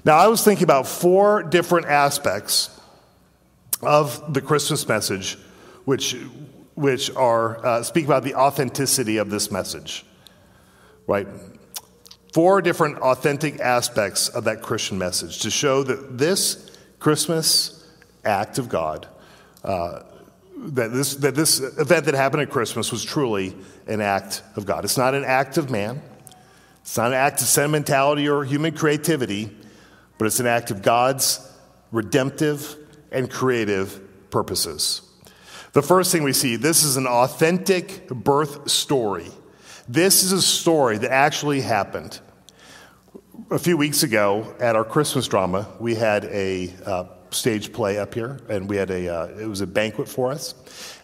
Now, 0.03 0.17
I 0.17 0.27
was 0.27 0.43
thinking 0.43 0.65
about 0.65 0.87
four 0.87 1.41
different 1.41 1.87
aspects 1.87 2.69
of 3.81 4.33
the 4.33 4.41
Christmas 4.41 4.87
message, 4.87 5.37
which, 5.85 6.15
which 6.75 7.11
are 7.15 7.65
uh, 7.65 7.83
speak 7.83 8.05
about 8.05 8.23
the 8.23 8.35
authenticity 8.35 9.17
of 9.17 9.29
this 9.29 9.51
message 9.51 10.05
right? 11.07 11.27
Four 12.33 12.61
different 12.61 12.97
authentic 12.99 13.59
aspects 13.59 14.29
of 14.29 14.43
that 14.45 14.61
Christian 14.61 14.97
message 14.97 15.39
to 15.39 15.49
show 15.49 15.83
that 15.83 16.17
this 16.17 16.77
Christmas 16.99 17.87
act 18.23 18.57
of 18.57 18.67
God, 18.67 19.07
uh, 19.63 20.01
that, 20.57 20.91
this, 20.91 21.15
that 21.15 21.35
this 21.35 21.59
event 21.59 22.05
that 22.05 22.13
happened 22.13 22.41
at 22.41 22.49
Christmas 22.49 22.91
was 22.91 23.03
truly 23.03 23.55
an 23.87 24.01
act 24.01 24.41
of 24.55 24.65
God. 24.65 24.83
It's 24.83 24.97
not 24.97 25.13
an 25.13 25.23
act 25.23 25.57
of 25.57 25.69
man, 25.69 26.01
it's 26.81 26.97
not 26.97 27.07
an 27.07 27.13
act 27.13 27.41
of 27.41 27.47
sentimentality 27.47 28.27
or 28.27 28.43
human 28.43 28.75
creativity, 28.75 29.55
but 30.17 30.25
it's 30.25 30.39
an 30.39 30.47
act 30.47 30.71
of 30.71 30.81
God's 30.81 31.51
redemptive 31.91 32.75
and 33.11 33.29
creative 33.29 34.29
purposes. 34.29 35.01
The 35.73 35.81
first 35.81 36.11
thing 36.11 36.23
we 36.23 36.33
see 36.33 36.55
this 36.55 36.83
is 36.83 36.97
an 36.97 37.07
authentic 37.07 38.07
birth 38.09 38.69
story 38.69 39.31
this 39.87 40.23
is 40.23 40.31
a 40.31 40.41
story 40.41 40.97
that 40.97 41.11
actually 41.11 41.61
happened. 41.61 42.19
A 43.51 43.59
few 43.59 43.77
weeks 43.77 44.03
ago 44.03 44.55
at 44.59 44.75
our 44.75 44.83
Christmas 44.83 45.27
drama, 45.27 45.67
we 45.79 45.93
had 45.93 46.25
a 46.25 46.73
uh, 46.85 47.03
stage 47.29 47.71
play 47.73 47.97
up 47.97 48.13
here, 48.13 48.39
and 48.49 48.69
we 48.69 48.77
had 48.77 48.89
a 48.89 49.13
uh, 49.13 49.25
it 49.27 49.45
was 49.45 49.61
a 49.61 49.67
banquet 49.67 50.07
for 50.07 50.31
us, 50.31 50.55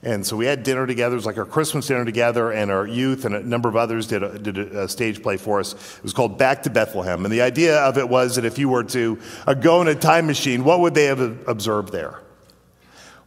and 0.02 0.26
so 0.26 0.36
we 0.36 0.46
had 0.46 0.64
dinner 0.64 0.88
together. 0.88 1.14
It 1.14 1.18
was 1.18 1.26
like 1.26 1.38
our 1.38 1.46
Christmas 1.46 1.88
dinner 1.88 2.06
together, 2.06 2.52
and 2.52 2.72
our 2.72 2.88
youth 2.88 3.26
and 3.26 3.36
a 3.36 3.44
number 3.44 3.70
of 3.70 3.76
others 3.76 4.08
did 4.08 4.24
a, 4.24 4.40
did 4.40 4.58
a 4.58 4.88
stage 4.88 5.22
play 5.22 5.38
for 5.38 5.60
us. 5.60 5.74
It 5.74 6.04
was 6.04 6.14
called 6.14 6.38
Back 6.38 6.64
to 6.64 6.70
Bethlehem, 6.70 7.26
and 7.26 7.34
the 7.34 7.42
idea 7.42 7.78
of 7.80 7.98
it 7.98 8.10
was 8.10 8.38
that 8.38 8.46
if 8.46 8.58
you 8.58 8.70
were 8.70 8.86
to 8.86 9.20
uh, 9.46 9.54
go 9.54 9.82
in 9.82 9.88
a 9.88 9.96
time 9.96 10.26
machine, 10.26 10.64
what 10.64 10.80
would 10.80 10.96
they 10.96 11.06
have 11.06 11.20
observed 11.48 11.92
there? 11.92 12.22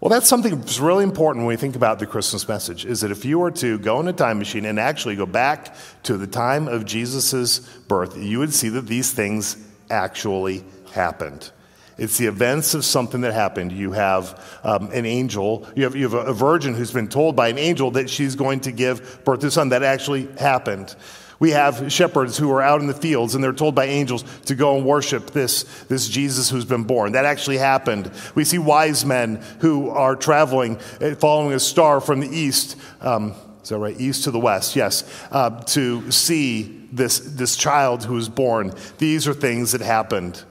Well, 0.05 0.11
that's 0.11 0.29
something 0.29 0.61
that's 0.61 0.81
really 0.81 1.03
important 1.03 1.47
when 1.47 1.49
we 1.49 1.57
think 1.57 1.77
about 1.77 1.99
the 1.99 2.05
Christmas 2.05 2.47
message 2.47 2.85
is 2.85 3.01
that 3.01 3.11
if 3.11 3.25
you 3.25 3.39
were 3.39 3.51
to 3.53 3.79
go 3.79 4.01
in 4.01 4.09
a 4.09 4.13
time 4.13 4.39
machine 4.39 4.67
and 4.67 4.79
actually 4.79 5.17
go 5.17 5.25
back 5.25 5.75
to 6.03 6.19
the 6.19 6.27
time 6.27 6.69
of 6.69 6.85
Jesus' 6.85 7.61
birth, 7.89 8.15
you 8.15 8.39
would 8.39 8.53
see 8.53 8.69
that 8.69 8.87
these 8.87 9.13
things 9.13 9.57
actually 9.89 10.63
happened. 10.93 11.51
It's 11.97 12.19
the 12.19 12.27
events 12.27 12.75
of 12.75 12.85
something 12.85 13.23
that 13.23 13.33
happened. 13.33 13.73
You 13.73 13.93
have 13.93 14.61
um, 14.63 14.91
an 14.93 15.07
angel, 15.07 15.67
you 15.75 15.85
have, 15.85 15.97
you 15.97 16.07
have 16.07 16.29
a 16.29 16.35
virgin 16.35 16.75
who's 16.75 16.93
been 16.93 17.09
told 17.09 17.35
by 17.35 17.49
an 17.49 17.57
angel 17.57 17.93
that 17.93 18.11
she's 18.11 18.37
going 18.37 18.61
to 18.61 18.73
give 18.73 19.25
birth 19.25 19.41
to 19.41 19.47
a 19.47 19.51
son. 19.51 19.71
That 19.71 19.83
actually 19.83 20.27
happened. 20.37 20.95
We 21.41 21.51
have 21.51 21.93
shepherds 21.93 22.37
who 22.37 22.51
are 22.53 22.63
out 22.63 22.81
in 22.81 22.87
the 22.87 22.95
fields 22.95 23.35
and 23.35 23.43
they're 23.43 23.53
told 23.53 23.75
by 23.75 23.87
angels 23.87 24.25
to 24.47 24.55
go 24.55 24.77
and 24.77 24.87
worship 24.87 25.31
this, 25.31 25.65
this 25.85 26.09
Jesus 26.09 26.49
who's 26.49 26.65
been 26.65 26.85
born. 26.85 27.13
That 27.13 27.25
actually 27.25 27.59
happened. 27.59 28.11
We 28.35 28.45
see 28.45 28.59
wise 28.59 29.05
men 29.05 29.43
who 29.61 29.91
are 29.91 30.17
traveling, 30.17 30.79
eh, 31.01 31.15
following 31.15 31.53
a 31.53 31.61
star 31.61 32.01
from 32.01 32.21
the 32.21 32.29
east. 32.29 32.77
Um, 33.01 33.35
is 33.63 33.71
that 33.71 33.79
right? 33.79 33.99
East 33.99 34.25
to 34.25 34.31
the 34.31 34.39
west, 34.39 34.77
yes, 34.77 35.05
uh, 35.31 35.63
to 35.63 36.11
see 36.11 36.87
this, 36.93 37.19
this 37.19 37.57
child 37.57 38.05
who 38.05 38.15
was 38.15 38.29
born. 38.29 38.75
These 38.99 39.27
are 39.27 39.35
things 39.35 39.73
that 39.73 39.81
happened. 39.81 40.43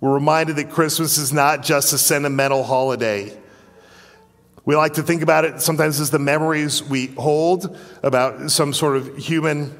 We're 0.00 0.14
reminded 0.14 0.56
that 0.56 0.70
Christmas 0.70 1.16
is 1.16 1.32
not 1.32 1.62
just 1.62 1.92
a 1.92 1.98
sentimental 1.98 2.64
holiday. 2.64 3.36
We 4.64 4.76
like 4.76 4.94
to 4.94 5.02
think 5.02 5.22
about 5.22 5.44
it 5.44 5.60
sometimes 5.60 5.98
as 5.98 6.10
the 6.10 6.20
memories 6.20 6.82
we 6.82 7.08
hold 7.08 7.76
about 8.02 8.50
some 8.50 8.72
sort 8.72 8.96
of 8.96 9.16
human 9.16 9.78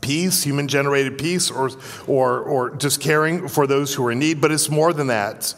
peace, 0.00 0.42
human 0.42 0.68
generated 0.68 1.18
peace, 1.18 1.50
or, 1.50 1.70
or, 2.06 2.40
or 2.40 2.76
just 2.76 3.00
caring 3.00 3.48
for 3.48 3.66
those 3.66 3.94
who 3.94 4.06
are 4.06 4.12
in 4.12 4.18
need, 4.18 4.40
but 4.40 4.50
it's 4.50 4.70
more 4.70 4.92
than 4.92 5.08
that. 5.08 5.54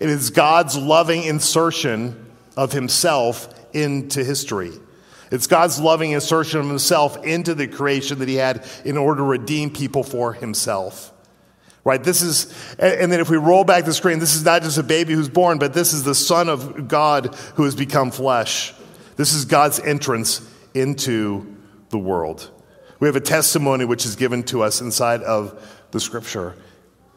It 0.00 0.08
is 0.08 0.30
God's 0.30 0.76
loving 0.76 1.22
insertion 1.24 2.32
of 2.56 2.72
himself 2.72 3.48
into 3.72 4.24
history. 4.24 4.72
It's 5.30 5.46
God's 5.46 5.78
loving 5.78 6.10
insertion 6.10 6.60
of 6.60 6.66
himself 6.66 7.24
into 7.24 7.54
the 7.54 7.68
creation 7.68 8.18
that 8.18 8.28
he 8.28 8.34
had 8.34 8.66
in 8.84 8.96
order 8.96 9.18
to 9.18 9.24
redeem 9.24 9.70
people 9.70 10.02
for 10.02 10.32
himself. 10.32 11.12
Right? 11.82 12.02
This 12.02 12.20
is, 12.20 12.52
and 12.78 13.10
then 13.10 13.20
if 13.20 13.30
we 13.30 13.38
roll 13.38 13.64
back 13.64 13.84
the 13.84 13.94
screen, 13.94 14.18
this 14.18 14.34
is 14.34 14.44
not 14.44 14.62
just 14.62 14.76
a 14.76 14.82
baby 14.82 15.14
who's 15.14 15.30
born, 15.30 15.58
but 15.58 15.72
this 15.72 15.92
is 15.92 16.02
the 16.02 16.14
Son 16.14 16.48
of 16.48 16.88
God 16.88 17.34
who 17.54 17.64
has 17.64 17.74
become 17.74 18.10
flesh. 18.10 18.74
This 19.16 19.32
is 19.32 19.46
God's 19.46 19.80
entrance 19.80 20.46
into 20.74 21.56
the 21.88 21.98
world. 21.98 22.50
We 23.00 23.08
have 23.08 23.16
a 23.16 23.20
testimony 23.20 23.86
which 23.86 24.04
is 24.04 24.14
given 24.14 24.42
to 24.44 24.62
us 24.62 24.82
inside 24.82 25.22
of 25.22 25.86
the 25.90 26.00
scripture 26.00 26.54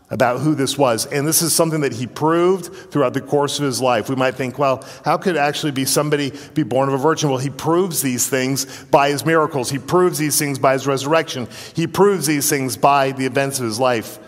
about 0.09 0.39
who 0.39 0.55
this 0.55 0.77
was. 0.77 1.05
And 1.07 1.27
this 1.27 1.41
is 1.41 1.53
something 1.53 1.81
that 1.81 1.91
he 1.91 2.07
proved 2.07 2.91
throughout 2.91 3.13
the 3.13 3.21
course 3.21 3.59
of 3.59 3.65
his 3.65 3.81
life. 3.81 4.09
We 4.09 4.15
might 4.15 4.35
think, 4.35 4.59
well, 4.59 4.85
how 5.03 5.17
could 5.17 5.35
actually 5.37 5.71
be 5.71 5.85
somebody 5.85 6.31
be 6.53 6.63
born 6.63 6.87
of 6.87 6.93
a 6.93 6.97
virgin? 6.97 7.29
Well, 7.29 7.39
he 7.39 7.49
proves 7.49 8.01
these 8.01 8.27
things 8.27 8.83
by 8.85 9.09
his 9.09 9.25
miracles. 9.25 9.69
He 9.69 9.79
proves 9.79 10.19
these 10.19 10.37
things 10.37 10.59
by 10.59 10.73
his 10.73 10.85
resurrection. 10.85 11.47
He 11.75 11.87
proves 11.87 12.27
these 12.27 12.49
things 12.49 12.77
by 12.77 13.11
the 13.11 13.25
events 13.25 13.59
of 13.59 13.65
his 13.65 13.79
life. 13.79 14.19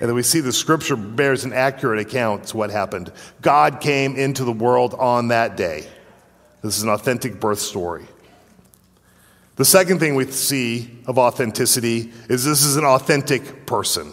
And 0.00 0.08
then 0.08 0.14
we 0.14 0.22
see 0.22 0.40
the 0.40 0.52
scripture 0.52 0.96
bears 0.96 1.44
an 1.44 1.52
accurate 1.52 1.98
account 1.98 2.44
to 2.48 2.56
what 2.56 2.70
happened. 2.70 3.12
God 3.42 3.80
came 3.80 4.16
into 4.16 4.44
the 4.44 4.52
world 4.52 4.94
on 4.94 5.28
that 5.28 5.56
day. 5.56 5.88
This 6.62 6.76
is 6.76 6.82
an 6.84 6.88
authentic 6.88 7.40
birth 7.40 7.58
story. 7.58 8.06
The 9.56 9.64
second 9.64 9.98
thing 9.98 10.14
we 10.14 10.30
see 10.30 10.98
of 11.06 11.18
authenticity 11.18 12.12
is 12.28 12.44
this 12.44 12.64
is 12.64 12.76
an 12.76 12.84
authentic 12.84 13.66
person. 13.66 14.12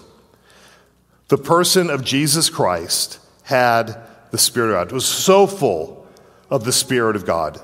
The 1.27 1.37
person 1.37 1.91
of 1.91 2.03
Jesus 2.03 2.49
Christ 2.49 3.19
had 3.43 3.95
the 4.31 4.39
Spirit 4.39 4.69
of 4.69 4.73
God. 4.73 4.91
It 4.91 4.95
was 4.95 5.05
so 5.05 5.45
full 5.45 6.07
of 6.49 6.65
the 6.65 6.71
Spirit 6.71 7.15
of 7.15 7.27
God. 7.27 7.59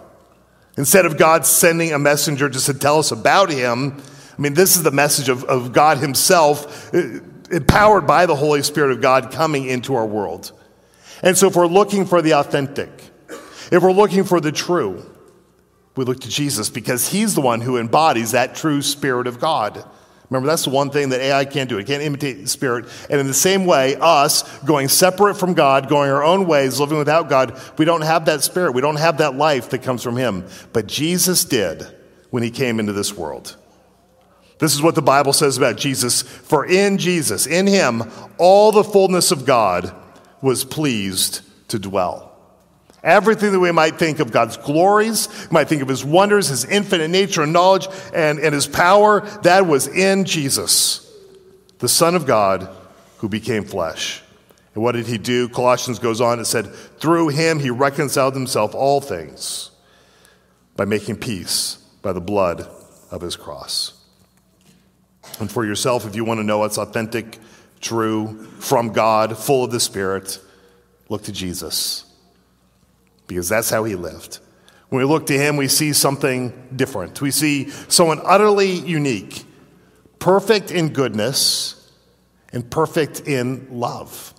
Instead 0.77 1.07
of 1.07 1.17
God 1.17 1.45
sending 1.45 1.91
a 1.91 1.99
messenger 1.99 2.49
just 2.49 2.67
to 2.67 2.73
tell 2.75 2.99
us 2.99 3.11
about 3.11 3.49
him, 3.49 3.99
I 4.37 4.41
mean, 4.41 4.53
this 4.53 4.75
is 4.75 4.83
the 4.83 4.91
message 4.91 5.29
of, 5.29 5.43
of 5.43 5.73
God 5.73 5.97
Himself 5.97 6.91
empowered 7.51 8.07
by 8.07 8.25
the 8.25 8.35
Holy 8.35 8.63
Spirit 8.63 8.91
of 8.91 9.01
God 9.01 9.31
coming 9.31 9.65
into 9.65 9.95
our 9.95 10.05
world. 10.05 10.51
And 11.23 11.37
so, 11.37 11.47
if 11.47 11.55
we're 11.55 11.67
looking 11.67 12.05
for 12.05 12.21
the 12.21 12.33
authentic, 12.33 12.89
if 13.71 13.83
we're 13.83 13.91
looking 13.91 14.23
for 14.23 14.39
the 14.39 14.51
true, 14.51 15.05
we 15.95 16.05
look 16.05 16.21
to 16.21 16.29
Jesus 16.29 16.69
because 16.69 17.09
He's 17.09 17.35
the 17.35 17.41
one 17.41 17.61
who 17.61 17.77
embodies 17.77 18.31
that 18.31 18.55
true 18.55 18.81
Spirit 18.81 19.27
of 19.27 19.39
God. 19.39 19.83
Remember, 20.29 20.47
that's 20.47 20.63
the 20.63 20.69
one 20.69 20.89
thing 20.89 21.09
that 21.09 21.19
AI 21.19 21.43
can't 21.43 21.69
do. 21.69 21.77
It 21.77 21.87
can't 21.87 22.01
imitate 22.01 22.39
the 22.41 22.47
Spirit. 22.47 22.85
And 23.09 23.19
in 23.19 23.27
the 23.27 23.33
same 23.33 23.65
way, 23.65 23.97
us 23.99 24.43
going 24.59 24.87
separate 24.87 25.35
from 25.35 25.53
God, 25.53 25.89
going 25.89 26.09
our 26.09 26.23
own 26.23 26.47
ways, 26.47 26.79
living 26.79 26.97
without 26.97 27.27
God, 27.27 27.59
we 27.77 27.83
don't 27.83 28.01
have 28.01 28.25
that 28.25 28.41
Spirit. 28.41 28.71
We 28.71 28.81
don't 28.81 28.95
have 28.95 29.17
that 29.17 29.35
life 29.35 29.71
that 29.71 29.83
comes 29.83 30.01
from 30.01 30.15
Him. 30.15 30.47
But 30.71 30.87
Jesus 30.87 31.43
did 31.43 31.85
when 32.29 32.43
He 32.43 32.49
came 32.49 32.79
into 32.79 32.93
this 32.93 33.13
world. 33.15 33.57
This 34.61 34.75
is 34.75 34.81
what 34.83 34.93
the 34.93 35.01
Bible 35.01 35.33
says 35.33 35.57
about 35.57 35.75
Jesus. 35.75 36.21
For 36.21 36.67
in 36.67 36.99
Jesus, 36.99 37.47
in 37.47 37.65
him, 37.65 38.03
all 38.37 38.71
the 38.71 38.83
fullness 38.83 39.31
of 39.31 39.43
God 39.43 39.91
was 40.39 40.63
pleased 40.63 41.41
to 41.69 41.79
dwell. 41.79 42.31
Everything 43.03 43.53
that 43.53 43.59
we 43.59 43.71
might 43.71 43.97
think 43.97 44.19
of 44.19 44.31
God's 44.31 44.57
glories, 44.57 45.27
we 45.49 45.55
might 45.55 45.67
think 45.67 45.81
of 45.81 45.87
his 45.87 46.05
wonders, 46.05 46.49
his 46.49 46.63
infinite 46.65 47.07
nature 47.07 47.41
and 47.41 47.51
knowledge, 47.51 47.87
and, 48.13 48.37
and 48.37 48.53
his 48.53 48.67
power, 48.67 49.21
that 49.41 49.65
was 49.65 49.87
in 49.87 50.25
Jesus, 50.25 51.11
the 51.79 51.89
Son 51.89 52.13
of 52.13 52.27
God 52.27 52.69
who 53.17 53.29
became 53.29 53.63
flesh. 53.63 54.21
And 54.75 54.83
what 54.83 54.91
did 54.91 55.07
he 55.07 55.17
do? 55.17 55.49
Colossians 55.49 55.97
goes 55.97 56.21
on, 56.21 56.39
it 56.39 56.45
said, 56.45 56.71
through 56.71 57.29
him 57.29 57.57
he 57.57 57.71
reconciled 57.71 58.35
himself 58.35 58.75
all 58.75 59.01
things 59.01 59.71
by 60.75 60.85
making 60.85 61.15
peace 61.15 61.77
by 62.03 62.13
the 62.13 62.21
blood 62.21 62.67
of 63.09 63.21
his 63.21 63.35
cross. 63.35 63.93
And 65.39 65.51
for 65.51 65.65
yourself, 65.65 66.05
if 66.05 66.15
you 66.15 66.25
want 66.25 66.39
to 66.39 66.43
know 66.43 66.59
what's 66.59 66.77
authentic, 66.77 67.39
true, 67.79 68.45
from 68.59 68.93
God, 68.93 69.37
full 69.37 69.63
of 69.63 69.71
the 69.71 69.79
Spirit, 69.79 70.39
look 71.09 71.23
to 71.23 71.31
Jesus. 71.31 72.05
Because 73.27 73.49
that's 73.49 73.69
how 73.69 73.83
he 73.83 73.95
lived. 73.95 74.39
When 74.89 74.99
we 74.99 75.05
look 75.05 75.27
to 75.27 75.37
him, 75.37 75.55
we 75.55 75.67
see 75.67 75.93
something 75.93 76.69
different. 76.75 77.21
We 77.21 77.31
see 77.31 77.69
someone 77.87 78.19
utterly 78.23 78.71
unique, 78.71 79.45
perfect 80.19 80.69
in 80.69 80.89
goodness, 80.89 81.91
and 82.51 82.69
perfect 82.69 83.21
in 83.21 83.67
love 83.71 84.33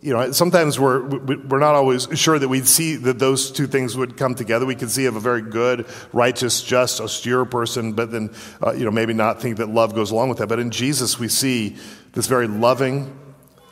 you 0.00 0.12
know, 0.12 0.30
sometimes 0.30 0.78
we're, 0.78 1.04
we're 1.08 1.58
not 1.58 1.74
always 1.74 2.06
sure 2.14 2.38
that 2.38 2.48
we'd 2.48 2.68
see 2.68 2.96
that 2.96 3.18
those 3.18 3.50
two 3.50 3.66
things 3.66 3.96
would 3.96 4.16
come 4.16 4.34
together. 4.34 4.64
We 4.64 4.76
could 4.76 4.90
see 4.90 5.06
of 5.06 5.16
a 5.16 5.20
very 5.20 5.42
good, 5.42 5.86
righteous, 6.12 6.62
just, 6.62 7.00
austere 7.00 7.44
person, 7.44 7.94
but 7.94 8.12
then, 8.12 8.30
uh, 8.64 8.72
you 8.72 8.84
know, 8.84 8.92
maybe 8.92 9.12
not 9.12 9.42
think 9.42 9.56
that 9.56 9.68
love 9.68 9.94
goes 9.94 10.12
along 10.12 10.28
with 10.28 10.38
that. 10.38 10.46
But 10.46 10.60
in 10.60 10.70
Jesus, 10.70 11.18
we 11.18 11.28
see 11.28 11.76
this 12.12 12.28
very 12.28 12.46
loving 12.46 13.18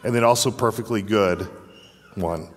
and 0.02 0.14
then 0.14 0.25
also 0.25 0.50
perfectly 0.50 1.00
good 1.00 1.49
one. 2.16 2.49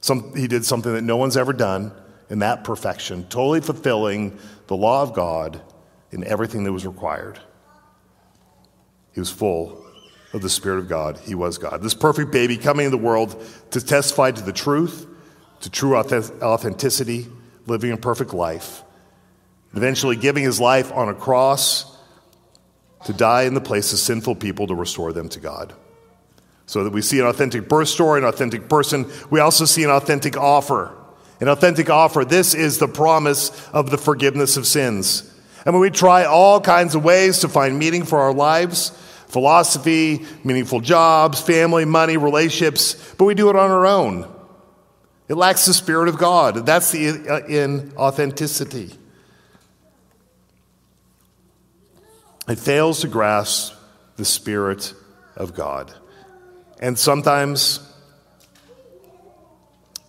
Some, 0.00 0.34
he 0.34 0.48
did 0.48 0.64
something 0.64 0.92
that 0.92 1.02
no 1.02 1.16
one's 1.16 1.36
ever 1.36 1.52
done 1.52 1.92
in 2.30 2.40
that 2.40 2.64
perfection, 2.64 3.24
totally 3.28 3.60
fulfilling 3.60 4.38
the 4.66 4.76
law 4.76 5.02
of 5.02 5.14
God 5.14 5.62
in 6.10 6.24
everything 6.24 6.64
that 6.64 6.72
was 6.72 6.84
required. 6.84 7.38
He 9.12 9.20
was 9.20 9.30
full 9.30 9.83
of 10.34 10.42
the 10.42 10.50
Spirit 10.50 10.80
of 10.80 10.88
God. 10.88 11.18
He 11.24 11.34
was 11.34 11.56
God. 11.56 11.80
This 11.80 11.94
perfect 11.94 12.30
baby 12.32 12.58
coming 12.58 12.86
in 12.86 12.90
the 12.90 12.98
world 12.98 13.42
to 13.70 13.80
testify 13.80 14.32
to 14.32 14.42
the 14.42 14.52
truth, 14.52 15.06
to 15.60 15.70
true 15.70 15.96
authenticity, 15.96 17.28
living 17.66 17.92
a 17.92 17.96
perfect 17.96 18.34
life, 18.34 18.82
eventually 19.74 20.16
giving 20.16 20.44
his 20.44 20.60
life 20.60 20.92
on 20.92 21.08
a 21.08 21.14
cross 21.14 21.96
to 23.06 23.12
die 23.12 23.44
in 23.44 23.54
the 23.54 23.60
place 23.60 23.92
of 23.92 23.98
sinful 23.98 24.34
people 24.34 24.66
to 24.66 24.74
restore 24.74 25.12
them 25.12 25.28
to 25.30 25.40
God. 25.40 25.72
So 26.66 26.84
that 26.84 26.92
we 26.92 27.02
see 27.02 27.20
an 27.20 27.26
authentic 27.26 27.68
birth 27.68 27.88
story, 27.88 28.20
an 28.20 28.26
authentic 28.26 28.68
person. 28.68 29.10
We 29.30 29.40
also 29.40 29.66
see 29.66 29.84
an 29.84 29.90
authentic 29.90 30.36
offer. 30.36 30.96
An 31.40 31.48
authentic 31.48 31.90
offer. 31.90 32.24
This 32.24 32.54
is 32.54 32.78
the 32.78 32.88
promise 32.88 33.68
of 33.68 33.90
the 33.90 33.98
forgiveness 33.98 34.56
of 34.56 34.66
sins. 34.66 35.30
And 35.66 35.74
when 35.74 35.82
we 35.82 35.90
try 35.90 36.24
all 36.24 36.60
kinds 36.60 36.94
of 36.94 37.04
ways 37.04 37.40
to 37.40 37.48
find 37.48 37.78
meaning 37.78 38.04
for 38.04 38.18
our 38.18 38.32
lives, 38.32 38.92
philosophy, 39.34 40.24
meaningful 40.44 40.80
jobs, 40.80 41.40
family, 41.40 41.84
money, 41.84 42.16
relationships, 42.16 42.94
but 43.18 43.24
we 43.24 43.34
do 43.34 43.50
it 43.50 43.56
on 43.56 43.68
our 43.68 43.84
own. 43.84 44.32
It 45.28 45.34
lacks 45.34 45.66
the 45.66 45.74
Spirit 45.74 46.08
of 46.08 46.18
God. 46.18 46.64
That's 46.64 46.92
the 46.92 47.28
uh, 47.28 47.46
in 47.48 47.92
authenticity. 47.96 48.94
It 52.46 52.60
fails 52.60 53.00
to 53.00 53.08
grasp 53.08 53.74
the 54.14 54.24
Spirit 54.24 54.94
of 55.34 55.52
God. 55.52 55.92
And 56.78 56.96
sometimes 56.96 57.80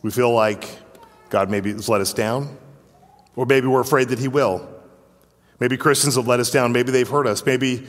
we 0.04 0.12
feel 0.12 0.32
like 0.32 0.70
God 1.32 1.50
maybe 1.50 1.72
has 1.72 1.90
let 1.90 2.02
us 2.02 2.14
down, 2.14 2.56
or 3.36 3.48
maybe 3.48 3.66
we're 3.66 3.82
afraid 3.82 4.10
that 4.10 4.20
He 4.20 4.28
will. 4.28 4.70
Maybe 5.60 5.78
Christians 5.78 6.16
have 6.16 6.28
let 6.28 6.40
us 6.40 6.52
down. 6.52 6.74
Maybe 6.74 6.92
they've 6.92 7.10
hurt 7.10 7.26
us. 7.26 7.44
Maybe 7.44 7.88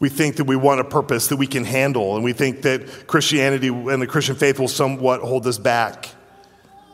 we 0.00 0.08
think 0.08 0.36
that 0.36 0.44
we 0.44 0.56
want 0.56 0.80
a 0.80 0.84
purpose 0.84 1.28
that 1.28 1.36
we 1.36 1.46
can 1.46 1.64
handle, 1.64 2.16
and 2.16 2.24
we 2.24 2.32
think 2.32 2.62
that 2.62 3.06
Christianity 3.06 3.68
and 3.68 4.00
the 4.00 4.06
Christian 4.06 4.34
faith 4.34 4.58
will 4.58 4.68
somewhat 4.68 5.20
hold 5.20 5.46
us 5.46 5.58
back. 5.58 6.08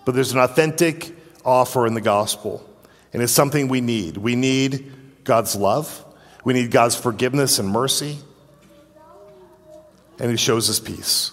But 0.04 0.16
there's 0.16 0.32
an 0.32 0.40
authentic 0.40 1.16
offer 1.44 1.86
in 1.86 1.94
the 1.94 2.00
gospel, 2.00 2.68
and 3.12 3.22
it's 3.22 3.32
something 3.32 3.68
we 3.68 3.80
need. 3.80 4.16
We 4.16 4.34
need 4.34 4.92
God's 5.24 5.54
love, 5.54 6.04
we 6.44 6.52
need 6.52 6.70
God's 6.70 6.96
forgiveness 6.96 7.58
and 7.58 7.68
mercy. 7.68 8.18
and 10.18 10.30
he 10.30 10.36
shows 10.36 10.68
us 10.68 10.80
peace. 10.80 11.32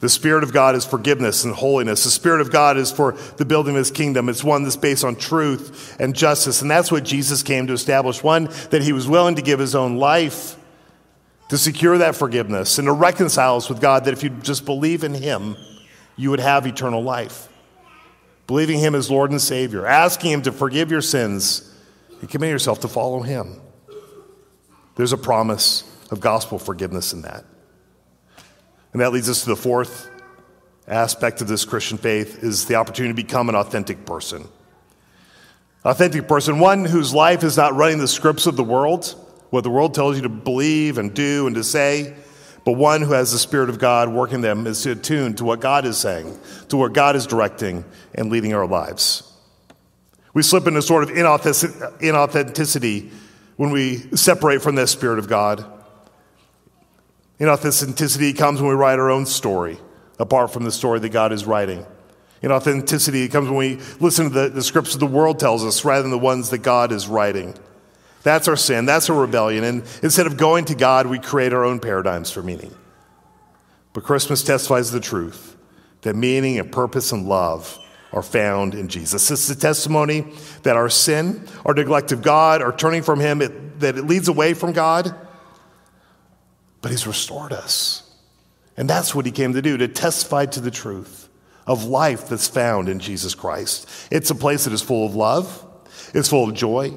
The 0.00 0.10
Spirit 0.10 0.44
of 0.44 0.52
God 0.52 0.74
is 0.74 0.84
forgiveness 0.84 1.44
and 1.44 1.54
holiness. 1.54 2.04
The 2.04 2.10
Spirit 2.10 2.42
of 2.42 2.52
God 2.52 2.76
is 2.76 2.92
for 2.92 3.12
the 3.38 3.46
building 3.46 3.74
of 3.74 3.78
His 3.78 3.90
kingdom. 3.90 4.28
It's 4.28 4.44
one 4.44 4.62
that's 4.62 4.76
based 4.76 5.04
on 5.04 5.16
truth 5.16 5.96
and 5.98 6.14
justice. 6.14 6.60
And 6.60 6.70
that's 6.70 6.92
what 6.92 7.02
Jesus 7.02 7.42
came 7.42 7.66
to 7.68 7.72
establish. 7.72 8.22
One, 8.22 8.50
that 8.70 8.82
He 8.82 8.92
was 8.92 9.08
willing 9.08 9.36
to 9.36 9.42
give 9.42 9.58
His 9.58 9.74
own 9.74 9.96
life 9.96 10.56
to 11.48 11.58
secure 11.58 11.98
that 11.98 12.16
forgiveness 12.16 12.78
and 12.78 12.86
to 12.86 12.92
reconcile 12.92 13.56
us 13.56 13.68
with 13.68 13.80
God, 13.80 14.04
that 14.04 14.12
if 14.12 14.22
you 14.22 14.30
just 14.30 14.64
believe 14.64 15.04
in 15.04 15.14
Him, 15.14 15.56
you 16.16 16.30
would 16.30 16.40
have 16.40 16.66
eternal 16.66 17.02
life. 17.02 17.48
Believing 18.46 18.78
Him 18.78 18.94
as 18.94 19.10
Lord 19.10 19.30
and 19.30 19.40
Savior, 19.40 19.86
asking 19.86 20.32
Him 20.32 20.42
to 20.42 20.52
forgive 20.52 20.90
your 20.90 21.02
sins, 21.02 21.72
and 22.20 22.30
commit 22.30 22.50
yourself 22.50 22.80
to 22.80 22.88
follow 22.88 23.20
Him. 23.20 23.60
There's 24.96 25.12
a 25.12 25.18
promise 25.18 25.84
of 26.10 26.20
gospel 26.20 26.58
forgiveness 26.58 27.12
in 27.12 27.22
that. 27.22 27.44
And 28.92 29.02
that 29.02 29.12
leads 29.12 29.28
us 29.28 29.42
to 29.42 29.50
the 29.50 29.56
fourth 29.56 30.08
aspect 30.88 31.40
of 31.40 31.48
this 31.48 31.64
Christian 31.64 31.98
faith 31.98 32.42
is 32.42 32.64
the 32.66 32.76
opportunity 32.76 33.12
to 33.12 33.22
become 33.26 33.48
an 33.48 33.54
authentic 33.54 34.06
person. 34.06 34.48
Authentic 35.84 36.26
person, 36.26 36.58
one 36.58 36.84
whose 36.84 37.12
life 37.12 37.44
is 37.44 37.56
not 37.56 37.74
running 37.74 37.98
the 37.98 38.08
scripts 38.08 38.46
of 38.46 38.56
the 38.56 38.64
world, 38.64 39.14
what 39.50 39.64
the 39.64 39.70
world 39.70 39.94
tells 39.94 40.16
you 40.16 40.22
to 40.22 40.28
believe 40.28 40.98
and 40.98 41.14
do 41.14 41.46
and 41.46 41.56
to 41.56 41.64
say, 41.64 42.14
but 42.64 42.72
one 42.72 43.00
who 43.00 43.12
has 43.12 43.30
the 43.30 43.38
Spirit 43.38 43.70
of 43.70 43.78
God 43.78 44.08
working 44.08 44.40
them 44.40 44.66
is 44.66 44.84
attuned 44.86 45.38
to 45.38 45.44
what 45.44 45.60
God 45.60 45.84
is 45.84 45.98
saying, 45.98 46.36
to 46.68 46.76
what 46.76 46.92
God 46.92 47.14
is 47.14 47.26
directing 47.26 47.84
and 48.12 48.28
leading 48.28 48.54
our 48.54 48.66
lives. 48.66 49.32
We 50.34 50.42
slip 50.42 50.66
into 50.66 50.82
sort 50.82 51.04
of 51.04 51.10
inauthenticity 51.10 53.10
when 53.56 53.70
we 53.70 53.98
separate 54.16 54.62
from 54.62 54.74
the 54.74 54.86
Spirit 54.88 55.20
of 55.20 55.28
God. 55.28 55.64
Inauthenticity 57.38 58.36
comes 58.36 58.60
when 58.60 58.70
we 58.70 58.74
write 58.74 58.98
our 58.98 59.10
own 59.10 59.26
story, 59.26 59.78
apart 60.18 60.52
from 60.52 60.64
the 60.64 60.72
story 60.72 60.98
that 60.98 61.10
God 61.10 61.32
is 61.32 61.44
writing. 61.44 61.86
Inauthenticity 62.42 63.30
comes 63.30 63.48
when 63.48 63.58
we 63.58 63.78
listen 64.00 64.24
to 64.24 64.30
the, 64.30 64.48
the 64.48 64.62
scripts 64.62 64.94
of 64.94 65.00
the 65.00 65.06
world 65.06 65.38
tells 65.38 65.64
us 65.64 65.84
rather 65.84 66.02
than 66.02 66.10
the 66.10 66.18
ones 66.18 66.50
that 66.50 66.58
God 66.58 66.90
is 66.90 67.06
writing. 67.06 67.54
That's 68.26 68.48
our 68.48 68.56
sin. 68.56 68.84
That's 68.84 69.08
our 69.08 69.18
rebellion. 69.18 69.64
And 69.64 69.84
instead 70.02 70.26
of 70.26 70.36
going 70.36 70.66
to 70.66 70.74
God, 70.74 71.06
we 71.06 71.18
create 71.18 71.52
our 71.52 71.64
own 71.64 71.80
paradigms 71.80 72.30
for 72.30 72.42
meaning. 72.42 72.74
But 73.94 74.04
Christmas 74.04 74.42
testifies 74.42 74.90
the 74.90 75.00
truth 75.00 75.56
that 76.02 76.14
meaning 76.14 76.58
and 76.58 76.70
purpose 76.70 77.12
and 77.12 77.26
love 77.26 77.78
are 78.12 78.22
found 78.22 78.74
in 78.74 78.88
Jesus. 78.88 79.30
It's 79.30 79.48
the 79.48 79.54
testimony 79.54 80.26
that 80.62 80.76
our 80.76 80.90
sin, 80.90 81.46
our 81.64 81.72
neglect 81.72 82.12
of 82.12 82.20
God, 82.20 82.62
our 82.62 82.76
turning 82.76 83.02
from 83.02 83.20
Him, 83.20 83.40
it, 83.40 83.80
that 83.80 83.96
it 83.96 84.02
leads 84.02 84.28
away 84.28 84.52
from 84.52 84.72
God 84.72 85.14
but 86.86 86.92
he's 86.92 87.04
restored 87.04 87.52
us. 87.52 88.08
And 88.76 88.88
that's 88.88 89.12
what 89.12 89.26
he 89.26 89.32
came 89.32 89.54
to 89.54 89.60
do, 89.60 89.76
to 89.76 89.88
testify 89.88 90.46
to 90.46 90.60
the 90.60 90.70
truth 90.70 91.28
of 91.66 91.82
life 91.82 92.28
that's 92.28 92.46
found 92.46 92.88
in 92.88 93.00
Jesus 93.00 93.34
Christ. 93.34 93.88
It's 94.12 94.30
a 94.30 94.36
place 94.36 94.66
that 94.66 94.72
is 94.72 94.82
full 94.82 95.04
of 95.04 95.16
love, 95.16 95.66
it's 96.14 96.28
full 96.28 96.48
of 96.48 96.54
joy, 96.54 96.96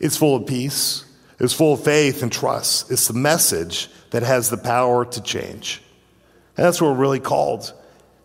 it's 0.00 0.16
full 0.16 0.36
of 0.36 0.46
peace, 0.46 1.04
it's 1.40 1.52
full 1.52 1.74
of 1.74 1.84
faith 1.84 2.22
and 2.22 2.32
trust. 2.32 2.90
It's 2.90 3.08
the 3.08 3.14
message 3.14 3.88
that 4.10 4.22
has 4.22 4.50
the 4.50 4.56
power 4.56 5.04
to 5.04 5.22
change. 5.22 5.82
And 6.56 6.66
that's 6.66 6.80
what 6.80 6.90
we're 6.90 6.98
really 6.98 7.20
called, 7.20 7.72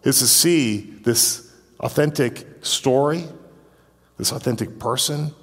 is 0.03 0.19
to 0.19 0.27
see 0.27 0.79
this 1.03 1.51
authentic 1.79 2.47
story, 2.65 3.25
this 4.17 4.31
authentic 4.31 4.79
person 4.79 5.33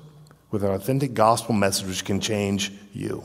with 0.51 0.65
an 0.65 0.73
authentic 0.73 1.15
gospel 1.15 1.55
message 1.55 1.87
which 1.87 2.05
can 2.05 2.21
change 2.21 2.73
you. 2.93 3.25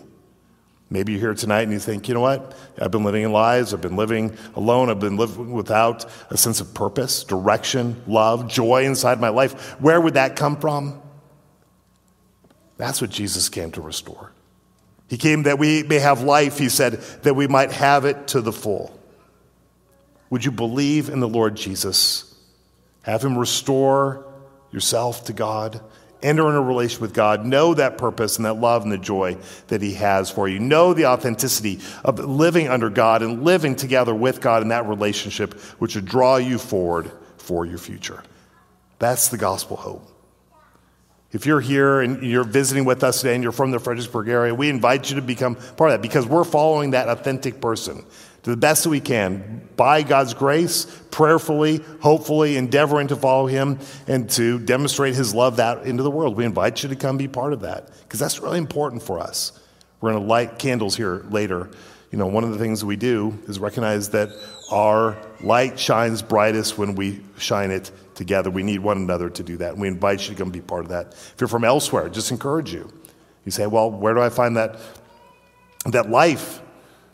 Maybe 0.91 1.13
you're 1.13 1.21
here 1.21 1.33
tonight 1.33 1.63
and 1.63 1.71
you 1.71 1.79
think, 1.79 2.07
you 2.07 2.13
know 2.13 2.19
what? 2.19 2.55
I've 2.79 2.91
been 2.91 3.03
living 3.03 3.23
in 3.23 3.31
lies. 3.31 3.73
I've 3.73 3.81
been 3.81 3.95
living 3.95 4.37
alone. 4.53 4.91
I've 4.91 4.99
been 4.99 5.17
living 5.17 5.51
without 5.51 6.05
a 6.29 6.37
sense 6.37 6.61
of 6.61 6.75
purpose, 6.75 7.23
direction, 7.23 8.03
love, 8.05 8.47
joy 8.47 8.85
inside 8.85 9.19
my 9.19 9.29
life. 9.29 9.71
Where 9.81 9.99
would 9.99 10.13
that 10.13 10.35
come 10.35 10.57
from? 10.57 11.01
That's 12.77 13.01
what 13.01 13.09
Jesus 13.09 13.49
came 13.49 13.71
to 13.71 13.81
restore. 13.81 14.31
He 15.07 15.17
came 15.17 15.43
that 15.43 15.59
we 15.59 15.83
may 15.83 15.99
have 15.99 16.21
life, 16.21 16.57
he 16.57 16.69
said, 16.69 16.93
that 17.23 17.35
we 17.35 17.47
might 17.47 17.71
have 17.71 18.05
it 18.05 18.27
to 18.29 18.41
the 18.41 18.51
full. 18.51 18.97
Would 20.29 20.43
you 20.43 20.51
believe 20.51 21.09
in 21.09 21.19
the 21.19 21.27
Lord 21.27 21.55
Jesus? 21.55 22.33
Have 23.03 23.23
him 23.23 23.37
restore 23.37 24.25
yourself 24.71 25.25
to 25.25 25.33
God 25.33 25.79
enter 26.25 26.49
in 26.49 26.55
a 26.55 26.61
relationship 26.61 27.01
with 27.01 27.13
God, 27.13 27.45
know 27.45 27.73
that 27.75 27.97
purpose 27.97 28.37
and 28.37 28.45
that 28.45 28.55
love 28.55 28.83
and 28.83 28.91
the 28.91 28.97
joy 28.97 29.37
that 29.67 29.81
He 29.81 29.93
has 29.93 30.31
for 30.31 30.47
you. 30.47 30.59
Know 30.59 30.93
the 30.93 31.05
authenticity 31.05 31.79
of 32.03 32.19
living 32.19 32.67
under 32.67 32.89
God 32.89 33.21
and 33.21 33.43
living 33.43 33.75
together 33.75 34.13
with 34.13 34.41
God 34.41 34.63
in 34.63 34.69
that 34.69 34.87
relationship, 34.87 35.53
which 35.79 35.95
would 35.95 36.05
draw 36.05 36.37
you 36.37 36.57
forward 36.57 37.11
for 37.37 37.65
your 37.65 37.77
future. 37.77 38.23
That's 38.97 39.29
the 39.29 39.37
gospel 39.37 39.77
hope. 39.77 40.14
If 41.35 41.45
you're 41.45 41.59
here 41.59 41.99
and 41.99 42.23
you're 42.23 42.45
visiting 42.45 42.85
with 42.85 43.03
us 43.03 43.19
today 43.19 43.35
and 43.35 43.43
you're 43.43 43.51
from 43.51 43.71
the 43.71 43.77
Fredericksburg 43.77 44.29
area, 44.29 44.55
we 44.55 44.69
invite 44.69 45.09
you 45.09 45.17
to 45.17 45.21
become 45.21 45.55
part 45.55 45.91
of 45.91 45.95
that 45.95 46.01
because 46.01 46.25
we're 46.25 46.45
following 46.45 46.91
that 46.91 47.09
authentic 47.09 47.59
person 47.59 48.05
to 48.43 48.51
the 48.51 48.55
best 48.55 48.85
that 48.85 48.89
we 48.89 49.01
can 49.01 49.67
by 49.75 50.01
God's 50.01 50.33
grace, 50.33 50.85
prayerfully, 51.11 51.83
hopefully, 51.99 52.55
endeavoring 52.55 53.09
to 53.09 53.17
follow 53.17 53.47
Him 53.47 53.79
and 54.07 54.29
to 54.29 54.59
demonstrate 54.59 55.15
His 55.15 55.35
love 55.35 55.59
out 55.59 55.85
into 55.85 56.03
the 56.03 56.09
world. 56.09 56.37
We 56.37 56.45
invite 56.45 56.83
you 56.83 56.87
to 56.87 56.95
come 56.95 57.17
be 57.17 57.27
part 57.27 57.51
of 57.51 57.59
that 57.61 57.89
because 58.03 58.21
that's 58.21 58.39
really 58.39 58.57
important 58.57 59.03
for 59.03 59.19
us. 59.19 59.59
We're 59.99 60.11
going 60.11 60.23
to 60.23 60.29
light 60.29 60.57
candles 60.57 60.95
here 60.95 61.25
later. 61.29 61.69
You 62.11 62.17
know, 62.17 62.27
one 62.27 62.45
of 62.45 62.51
the 62.51 62.57
things 62.57 62.85
we 62.85 62.95
do 62.95 63.37
is 63.45 63.59
recognize 63.59 64.11
that 64.11 64.29
our 64.71 65.17
light 65.41 65.77
shines 65.77 66.21
brightest 66.21 66.77
when 66.77 66.95
we 66.95 67.19
shine 67.37 67.71
it 67.71 67.91
together. 68.15 68.49
We 68.49 68.63
need 68.63 68.79
one 68.79 68.97
another 68.97 69.29
to 69.29 69.43
do 69.43 69.57
that. 69.57 69.73
And 69.73 69.81
we 69.81 69.87
invite 69.87 70.21
you 70.21 70.35
to 70.35 70.35
come 70.35 70.49
be 70.49 70.61
part 70.61 70.83
of 70.83 70.89
that. 70.89 71.13
If 71.13 71.35
you're 71.39 71.47
from 71.47 71.63
elsewhere, 71.63 72.09
just 72.09 72.31
encourage 72.31 72.73
you. 72.73 72.91
You 73.45 73.51
say, 73.51 73.67
well, 73.67 73.91
where 73.91 74.13
do 74.13 74.21
I 74.21 74.29
find 74.29 74.57
that, 74.57 74.79
that 75.85 76.09
life? 76.09 76.61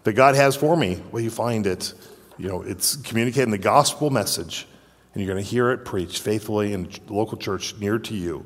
that 0.03 0.13
God 0.13 0.35
has 0.35 0.55
for 0.55 0.75
me. 0.75 1.01
Well, 1.11 1.21
you 1.21 1.29
find 1.29 1.67
it, 1.67 1.93
you 2.37 2.47
know, 2.47 2.61
it's 2.61 2.95
communicating 2.97 3.51
the 3.51 3.57
gospel 3.57 4.09
message, 4.09 4.67
and 5.13 5.23
you're 5.23 5.31
going 5.31 5.43
to 5.43 5.49
hear 5.49 5.71
it 5.71 5.85
preached 5.85 6.21
faithfully 6.21 6.73
in 6.73 6.83
the 6.83 7.13
local 7.13 7.37
church 7.37 7.77
near 7.77 7.99
to 7.99 8.15
you 8.15 8.45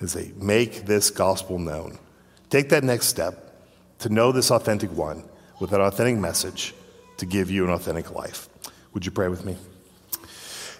as 0.00 0.12
they 0.12 0.32
make 0.36 0.86
this 0.86 1.10
gospel 1.10 1.58
known. 1.58 1.98
Take 2.50 2.68
that 2.70 2.84
next 2.84 3.06
step 3.06 3.52
to 4.00 4.08
know 4.08 4.32
this 4.32 4.50
authentic 4.50 4.92
one 4.92 5.24
with 5.60 5.72
an 5.72 5.80
authentic 5.80 6.16
message 6.16 6.74
to 7.18 7.26
give 7.26 7.50
you 7.50 7.64
an 7.64 7.70
authentic 7.70 8.10
life. 8.12 8.48
Would 8.92 9.04
you 9.04 9.12
pray 9.12 9.28
with 9.28 9.44
me? 9.44 9.56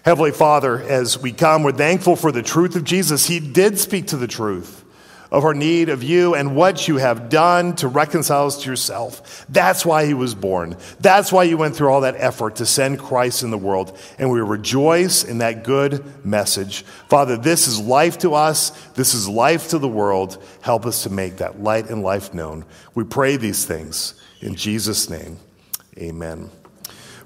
Heavenly 0.05 0.33
Father, 0.33 0.79
as 0.83 1.19
we 1.19 1.31
come, 1.31 1.63
we're 1.63 1.71
thankful 1.71 2.15
for 2.15 2.31
the 2.31 2.43
truth 2.43 2.75
of 2.75 2.83
Jesus. 2.83 3.25
He 3.25 3.39
did 3.39 3.79
speak 3.79 4.05
to 4.07 4.17
the 4.17 4.27
truth 4.27 4.85
of 5.31 5.43
our 5.43 5.55
need 5.55 5.89
of 5.89 6.03
you 6.03 6.35
and 6.35 6.55
what 6.55 6.87
you 6.87 6.97
have 6.97 7.27
done 7.27 7.75
to 7.77 7.87
reconcile 7.87 8.45
us 8.45 8.61
to 8.61 8.69
yourself. 8.69 9.47
That's 9.49 9.83
why 9.83 10.05
he 10.05 10.13
was 10.13 10.35
born. 10.35 10.77
That's 10.99 11.31
why 11.31 11.45
you 11.45 11.57
went 11.57 11.75
through 11.75 11.89
all 11.89 12.01
that 12.01 12.17
effort 12.19 12.57
to 12.57 12.67
send 12.67 12.99
Christ 12.99 13.41
in 13.41 13.49
the 13.49 13.57
world. 13.57 13.97
And 14.19 14.29
we 14.29 14.41
rejoice 14.41 15.23
in 15.23 15.39
that 15.39 15.63
good 15.63 16.05
message. 16.23 16.83
Father, 17.09 17.35
this 17.35 17.67
is 17.67 17.79
life 17.79 18.19
to 18.19 18.35
us. 18.35 18.69
This 18.91 19.15
is 19.15 19.27
life 19.27 19.69
to 19.69 19.79
the 19.79 19.87
world. 19.87 20.37
Help 20.61 20.85
us 20.85 21.01
to 21.01 21.09
make 21.09 21.37
that 21.37 21.63
light 21.63 21.89
and 21.89 22.03
life 22.03 22.31
known. 22.31 22.63
We 22.93 23.05
pray 23.05 23.37
these 23.37 23.65
things 23.65 24.13
in 24.39 24.53
Jesus' 24.53 25.09
name. 25.09 25.39
Amen. 25.97 26.51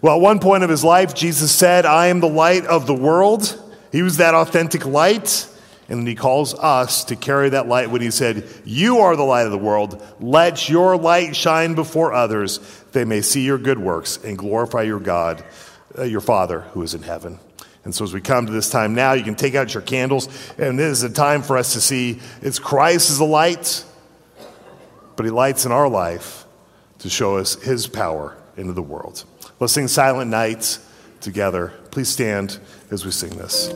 Well, 0.01 0.15
at 0.15 0.21
one 0.21 0.39
point 0.39 0.63
of 0.63 0.69
his 0.69 0.83
life, 0.83 1.13
Jesus 1.13 1.53
said, 1.53 1.85
I 1.85 2.07
am 2.07 2.21
the 2.21 2.29
light 2.29 2.65
of 2.65 2.87
the 2.87 2.93
world. 2.93 3.61
He 3.91 4.01
was 4.01 4.17
that 4.17 4.33
authentic 4.33 4.85
light. 4.85 5.47
And 5.89 6.07
he 6.07 6.13
calls 6.13 6.53
us 6.53 7.03
to 7.05 7.15
carry 7.15 7.49
that 7.49 7.67
light 7.67 7.89
when 7.89 8.01
he 8.01 8.11
said, 8.11 8.47
You 8.63 8.99
are 8.99 9.15
the 9.15 9.23
light 9.23 9.45
of 9.45 9.51
the 9.51 9.57
world. 9.57 10.01
Let 10.19 10.69
your 10.69 10.95
light 10.95 11.35
shine 11.35 11.73
before 11.73 12.13
others. 12.13 12.59
They 12.91 13.05
may 13.05 13.21
see 13.21 13.43
your 13.43 13.57
good 13.57 13.79
works 13.79 14.17
and 14.23 14.37
glorify 14.37 14.83
your 14.83 14.99
God, 14.99 15.43
uh, 15.97 16.03
your 16.03 16.21
Father 16.21 16.61
who 16.61 16.83
is 16.83 16.93
in 16.93 17.01
heaven. 17.01 17.39
And 17.83 17.95
so, 17.95 18.03
as 18.03 18.13
we 18.13 18.21
come 18.21 18.45
to 18.45 18.51
this 18.51 18.69
time 18.69 18.93
now, 18.93 19.13
you 19.13 19.23
can 19.23 19.35
take 19.35 19.55
out 19.55 19.73
your 19.73 19.81
candles, 19.81 20.27
and 20.59 20.77
this 20.77 20.91
is 20.99 21.03
a 21.03 21.09
time 21.09 21.41
for 21.41 21.57
us 21.57 21.73
to 21.73 21.81
see 21.81 22.19
it's 22.41 22.59
Christ 22.59 23.09
as 23.09 23.17
the 23.17 23.25
light, 23.25 23.83
but 25.15 25.25
He 25.25 25.31
lights 25.31 25.65
in 25.65 25.71
our 25.71 25.89
life 25.89 26.45
to 26.99 27.09
show 27.09 27.37
us 27.37 27.55
His 27.55 27.87
power 27.87 28.37
into 28.57 28.73
the 28.73 28.83
world. 28.83 29.23
Let's 29.59 29.73
sing 29.73 29.89
Silent 29.89 30.31
Night 30.31 30.79
together. 31.19 31.73
Please 31.91 32.07
stand 32.07 32.59
as 32.91 33.03
we 33.03 33.11
sing 33.11 33.31
this. 33.31 33.69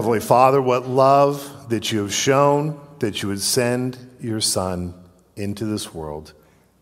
Heavenly 0.00 0.20
Father, 0.20 0.62
what 0.62 0.88
love 0.88 1.68
that 1.68 1.92
you 1.92 1.98
have 1.98 2.14
shown 2.14 2.80
that 3.00 3.20
you 3.20 3.28
would 3.28 3.42
send 3.42 3.98
your 4.18 4.40
Son 4.40 4.94
into 5.36 5.66
this 5.66 5.92
world 5.92 6.32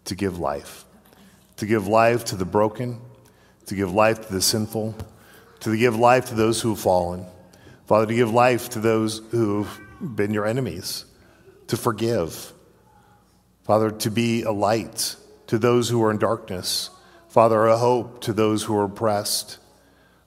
to 0.04 0.14
give 0.14 0.38
life, 0.38 0.84
to 1.56 1.66
give 1.66 1.88
life 1.88 2.26
to 2.26 2.36
the 2.36 2.44
broken, 2.44 3.00
to 3.66 3.74
give 3.74 3.92
life 3.92 4.28
to 4.28 4.32
the 4.32 4.40
sinful, 4.40 4.94
to 5.58 5.76
give 5.76 5.96
life 5.96 6.26
to 6.26 6.36
those 6.36 6.60
who 6.60 6.68
have 6.68 6.78
fallen. 6.78 7.26
Father, 7.88 8.06
to 8.06 8.14
give 8.14 8.30
life 8.30 8.68
to 8.68 8.78
those 8.78 9.20
who've 9.32 9.80
been 10.00 10.32
your 10.32 10.46
enemies, 10.46 11.04
to 11.66 11.76
forgive. 11.76 12.52
Father, 13.64 13.90
to 13.90 14.12
be 14.12 14.42
a 14.42 14.52
light 14.52 15.16
to 15.48 15.58
those 15.58 15.88
who 15.88 16.00
are 16.04 16.12
in 16.12 16.18
darkness. 16.18 16.90
Father, 17.26 17.66
a 17.66 17.78
hope 17.78 18.20
to 18.20 18.32
those 18.32 18.62
who 18.62 18.76
are 18.76 18.84
oppressed. 18.84 19.58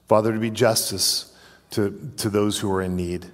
Father, 0.08 0.34
to 0.34 0.38
be 0.38 0.50
justice 0.50 1.31
to, 1.72 2.12
to 2.18 2.30
those 2.30 2.58
who 2.58 2.70
are 2.72 2.82
in 2.82 2.96
need. 2.96 3.26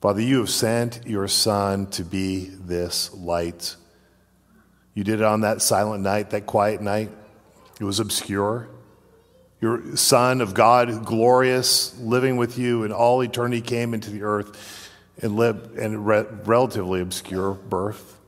Father, 0.00 0.20
you 0.20 0.38
have 0.38 0.50
sent 0.50 1.00
your 1.06 1.26
Son 1.28 1.86
to 1.88 2.04
be 2.04 2.46
this 2.46 3.12
light. 3.14 3.76
You 4.92 5.02
did 5.02 5.20
it 5.20 5.24
on 5.24 5.40
that 5.40 5.62
silent 5.62 6.02
night, 6.02 6.30
that 6.30 6.46
quiet 6.46 6.80
night. 6.80 7.10
It 7.80 7.84
was 7.84 8.00
obscure. 8.00 8.68
Your 9.60 9.96
Son 9.96 10.40
of 10.40 10.52
God, 10.52 11.06
glorious, 11.06 11.98
living 11.98 12.36
with 12.36 12.58
you 12.58 12.84
in 12.84 12.92
all 12.92 13.22
eternity, 13.22 13.62
came 13.62 13.94
into 13.94 14.10
the 14.10 14.22
earth 14.22 14.90
and 15.22 15.36
lived 15.36 15.78
in 15.78 15.94
a 15.94 15.98
re- 15.98 16.26
relatively 16.44 17.00
obscure 17.00 17.52
birth 17.52 18.18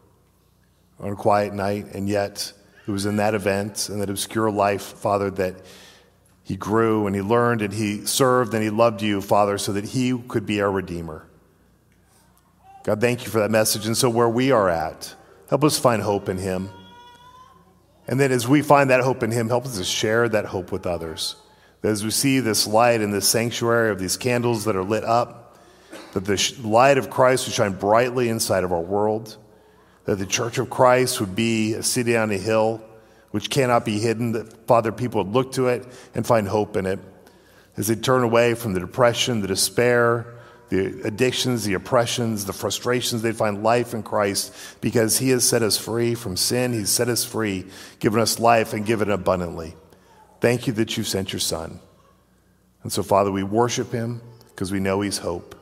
on 0.99 1.13
a 1.13 1.17
quiet 1.17 1.53
night. 1.53 1.95
And 1.95 2.09
yet, 2.09 2.53
it 2.87 2.91
was 2.91 3.05
in 3.05 3.17
that 3.17 3.35
event, 3.35 3.91
in 3.91 3.99
that 3.99 4.09
obscure 4.09 4.51
life, 4.51 4.83
Father, 4.83 5.31
that 5.33 5.57
he 6.47 6.55
grew 6.55 7.09
and 7.09 7.17
he 7.17 7.23
learned 7.23 7.61
and 7.61 7.75
he 7.75 8.07
served 8.07 8.55
and 8.55 8.63
he 8.63 8.71
loved 8.71 9.03
you, 9.03 9.21
Father, 9.21 9.59
so 9.59 9.73
that 9.73 9.85
he 9.85 10.17
could 10.29 10.47
be 10.47 10.61
our 10.61 10.71
Redeemer. 10.71 11.27
God, 12.85 13.01
thank 13.01 13.25
you 13.25 13.33
for 13.33 13.41
that 13.41 13.51
message. 13.51 13.89
And 13.89 13.97
so, 13.97 14.09
where 14.09 14.29
we 14.29 14.53
are 14.53 14.71
at, 14.71 15.13
help 15.49 15.65
us 15.65 15.77
find 15.77 16.01
hope 16.01 16.29
in 16.29 16.39
him. 16.39 16.71
And 18.07 18.21
then, 18.21 18.31
as 18.31 18.47
we 18.47 18.63
find 18.63 18.91
that 18.91 19.01
hope 19.01 19.25
in 19.25 19.33
him, 19.33 19.49
help 19.49 19.67
us 19.67 19.77
to 19.77 19.83
share 19.83 20.29
that 20.29 20.45
hope 20.45 20.71
with 20.71 20.87
others. 20.87 21.35
That 21.83 21.89
as 21.89 22.05
we 22.05 22.13
see 22.13 22.39
this 22.39 22.65
light 22.65 23.01
in 23.01 23.11
this 23.11 23.29
sanctuary 23.29 23.91
of 23.91 23.99
these 23.99 24.17
candles 24.17 24.67
that 24.67 24.77
are 24.77 24.85
lit 24.85 25.03
up, 25.03 25.59
that 26.13 26.27
the 26.27 26.57
light 26.63 26.97
of 26.97 27.11
Christ 27.11 27.49
would 27.49 27.55
shine 27.55 27.73
brightly 27.73 28.29
inside 28.29 28.63
of 28.63 28.73
our 28.73 28.81
world, 28.81 29.37
that 30.05 30.21
the 30.21 30.27
church 30.27 30.59
of 30.59 30.71
Christ 30.71 31.19
would 31.19 31.35
be 31.35 31.75
a 31.75 31.83
city 31.83 32.17
on 32.17 32.31
a 32.31 32.39
hill 32.39 32.85
which 33.37 33.51
cannot 33.51 33.85
be 33.85 33.99
hidden, 33.99 34.33
that, 34.33 34.67
Father, 34.67 34.91
people 34.91 35.23
would 35.23 35.35
look 35.35 35.53
to 35.53 35.69
it 35.69 35.87
and 36.15 36.27
find 36.27 36.49
hope 36.49 36.75
in 36.75 36.87
it. 36.87 36.99
As 37.77 37.87
they 37.87 37.95
turn 37.95 38.23
away 38.23 38.55
from 38.55 38.73
the 38.73 38.81
depression, 38.81 39.43
the 39.43 39.47
despair, 39.47 40.39
the 40.71 41.03
addictions, 41.05 41.63
the 41.67 41.75
oppressions, 41.75 42.47
the 42.47 42.55
frustrations, 42.55 43.21
they 43.21 43.33
find 43.33 43.63
life 43.63 43.93
in 43.93 44.03
Christ 44.03 44.55
because 44.81 45.19
He 45.19 45.29
has 45.29 45.47
set 45.47 45.63
us 45.63 45.77
free 45.77 46.15
from 46.15 46.39
sin. 46.39 46.73
He's 46.73 46.89
set 46.89 47.11
us 47.11 47.27
free, 47.27 47.67
given 47.99 48.21
us 48.21 48.39
life, 48.39 48.73
and 48.73 48.87
given 48.87 49.11
abundantly. 49.11 49.77
Thank 50.41 50.67
you 50.67 50.73
that 50.73 50.97
you've 50.97 51.07
sent 51.07 51.35
your 51.35 51.41
Son. 51.41 51.79
And 52.85 52.91
so, 52.91 53.03
Father, 53.03 53.31
we 53.31 53.43
worship 53.43 53.93
Him 53.93 54.23
because 54.49 54.73
we 54.73 54.81
know 54.81 55.03
He's 55.03 55.19
hope. 55.19 55.55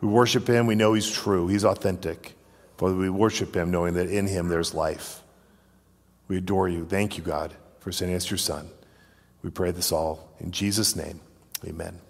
We 0.00 0.06
worship 0.06 0.46
Him, 0.46 0.68
we 0.68 0.76
know 0.76 0.92
He's 0.92 1.10
true, 1.10 1.48
He's 1.48 1.64
authentic. 1.64 2.36
Father, 2.76 2.94
we 2.94 3.10
worship 3.10 3.56
Him 3.56 3.72
knowing 3.72 3.94
that 3.94 4.08
in 4.08 4.28
Him 4.28 4.46
there's 4.46 4.72
life. 4.72 5.21
We 6.32 6.38
adore 6.38 6.66
you. 6.66 6.86
Thank 6.86 7.18
you, 7.18 7.22
God, 7.22 7.52
for 7.80 7.92
sending 7.92 8.16
us 8.16 8.30
your 8.30 8.38
Son. 8.38 8.66
We 9.42 9.50
pray 9.50 9.70
this 9.70 9.92
all 9.92 10.34
in 10.40 10.50
Jesus' 10.50 10.96
name. 10.96 11.20
Amen. 11.66 12.00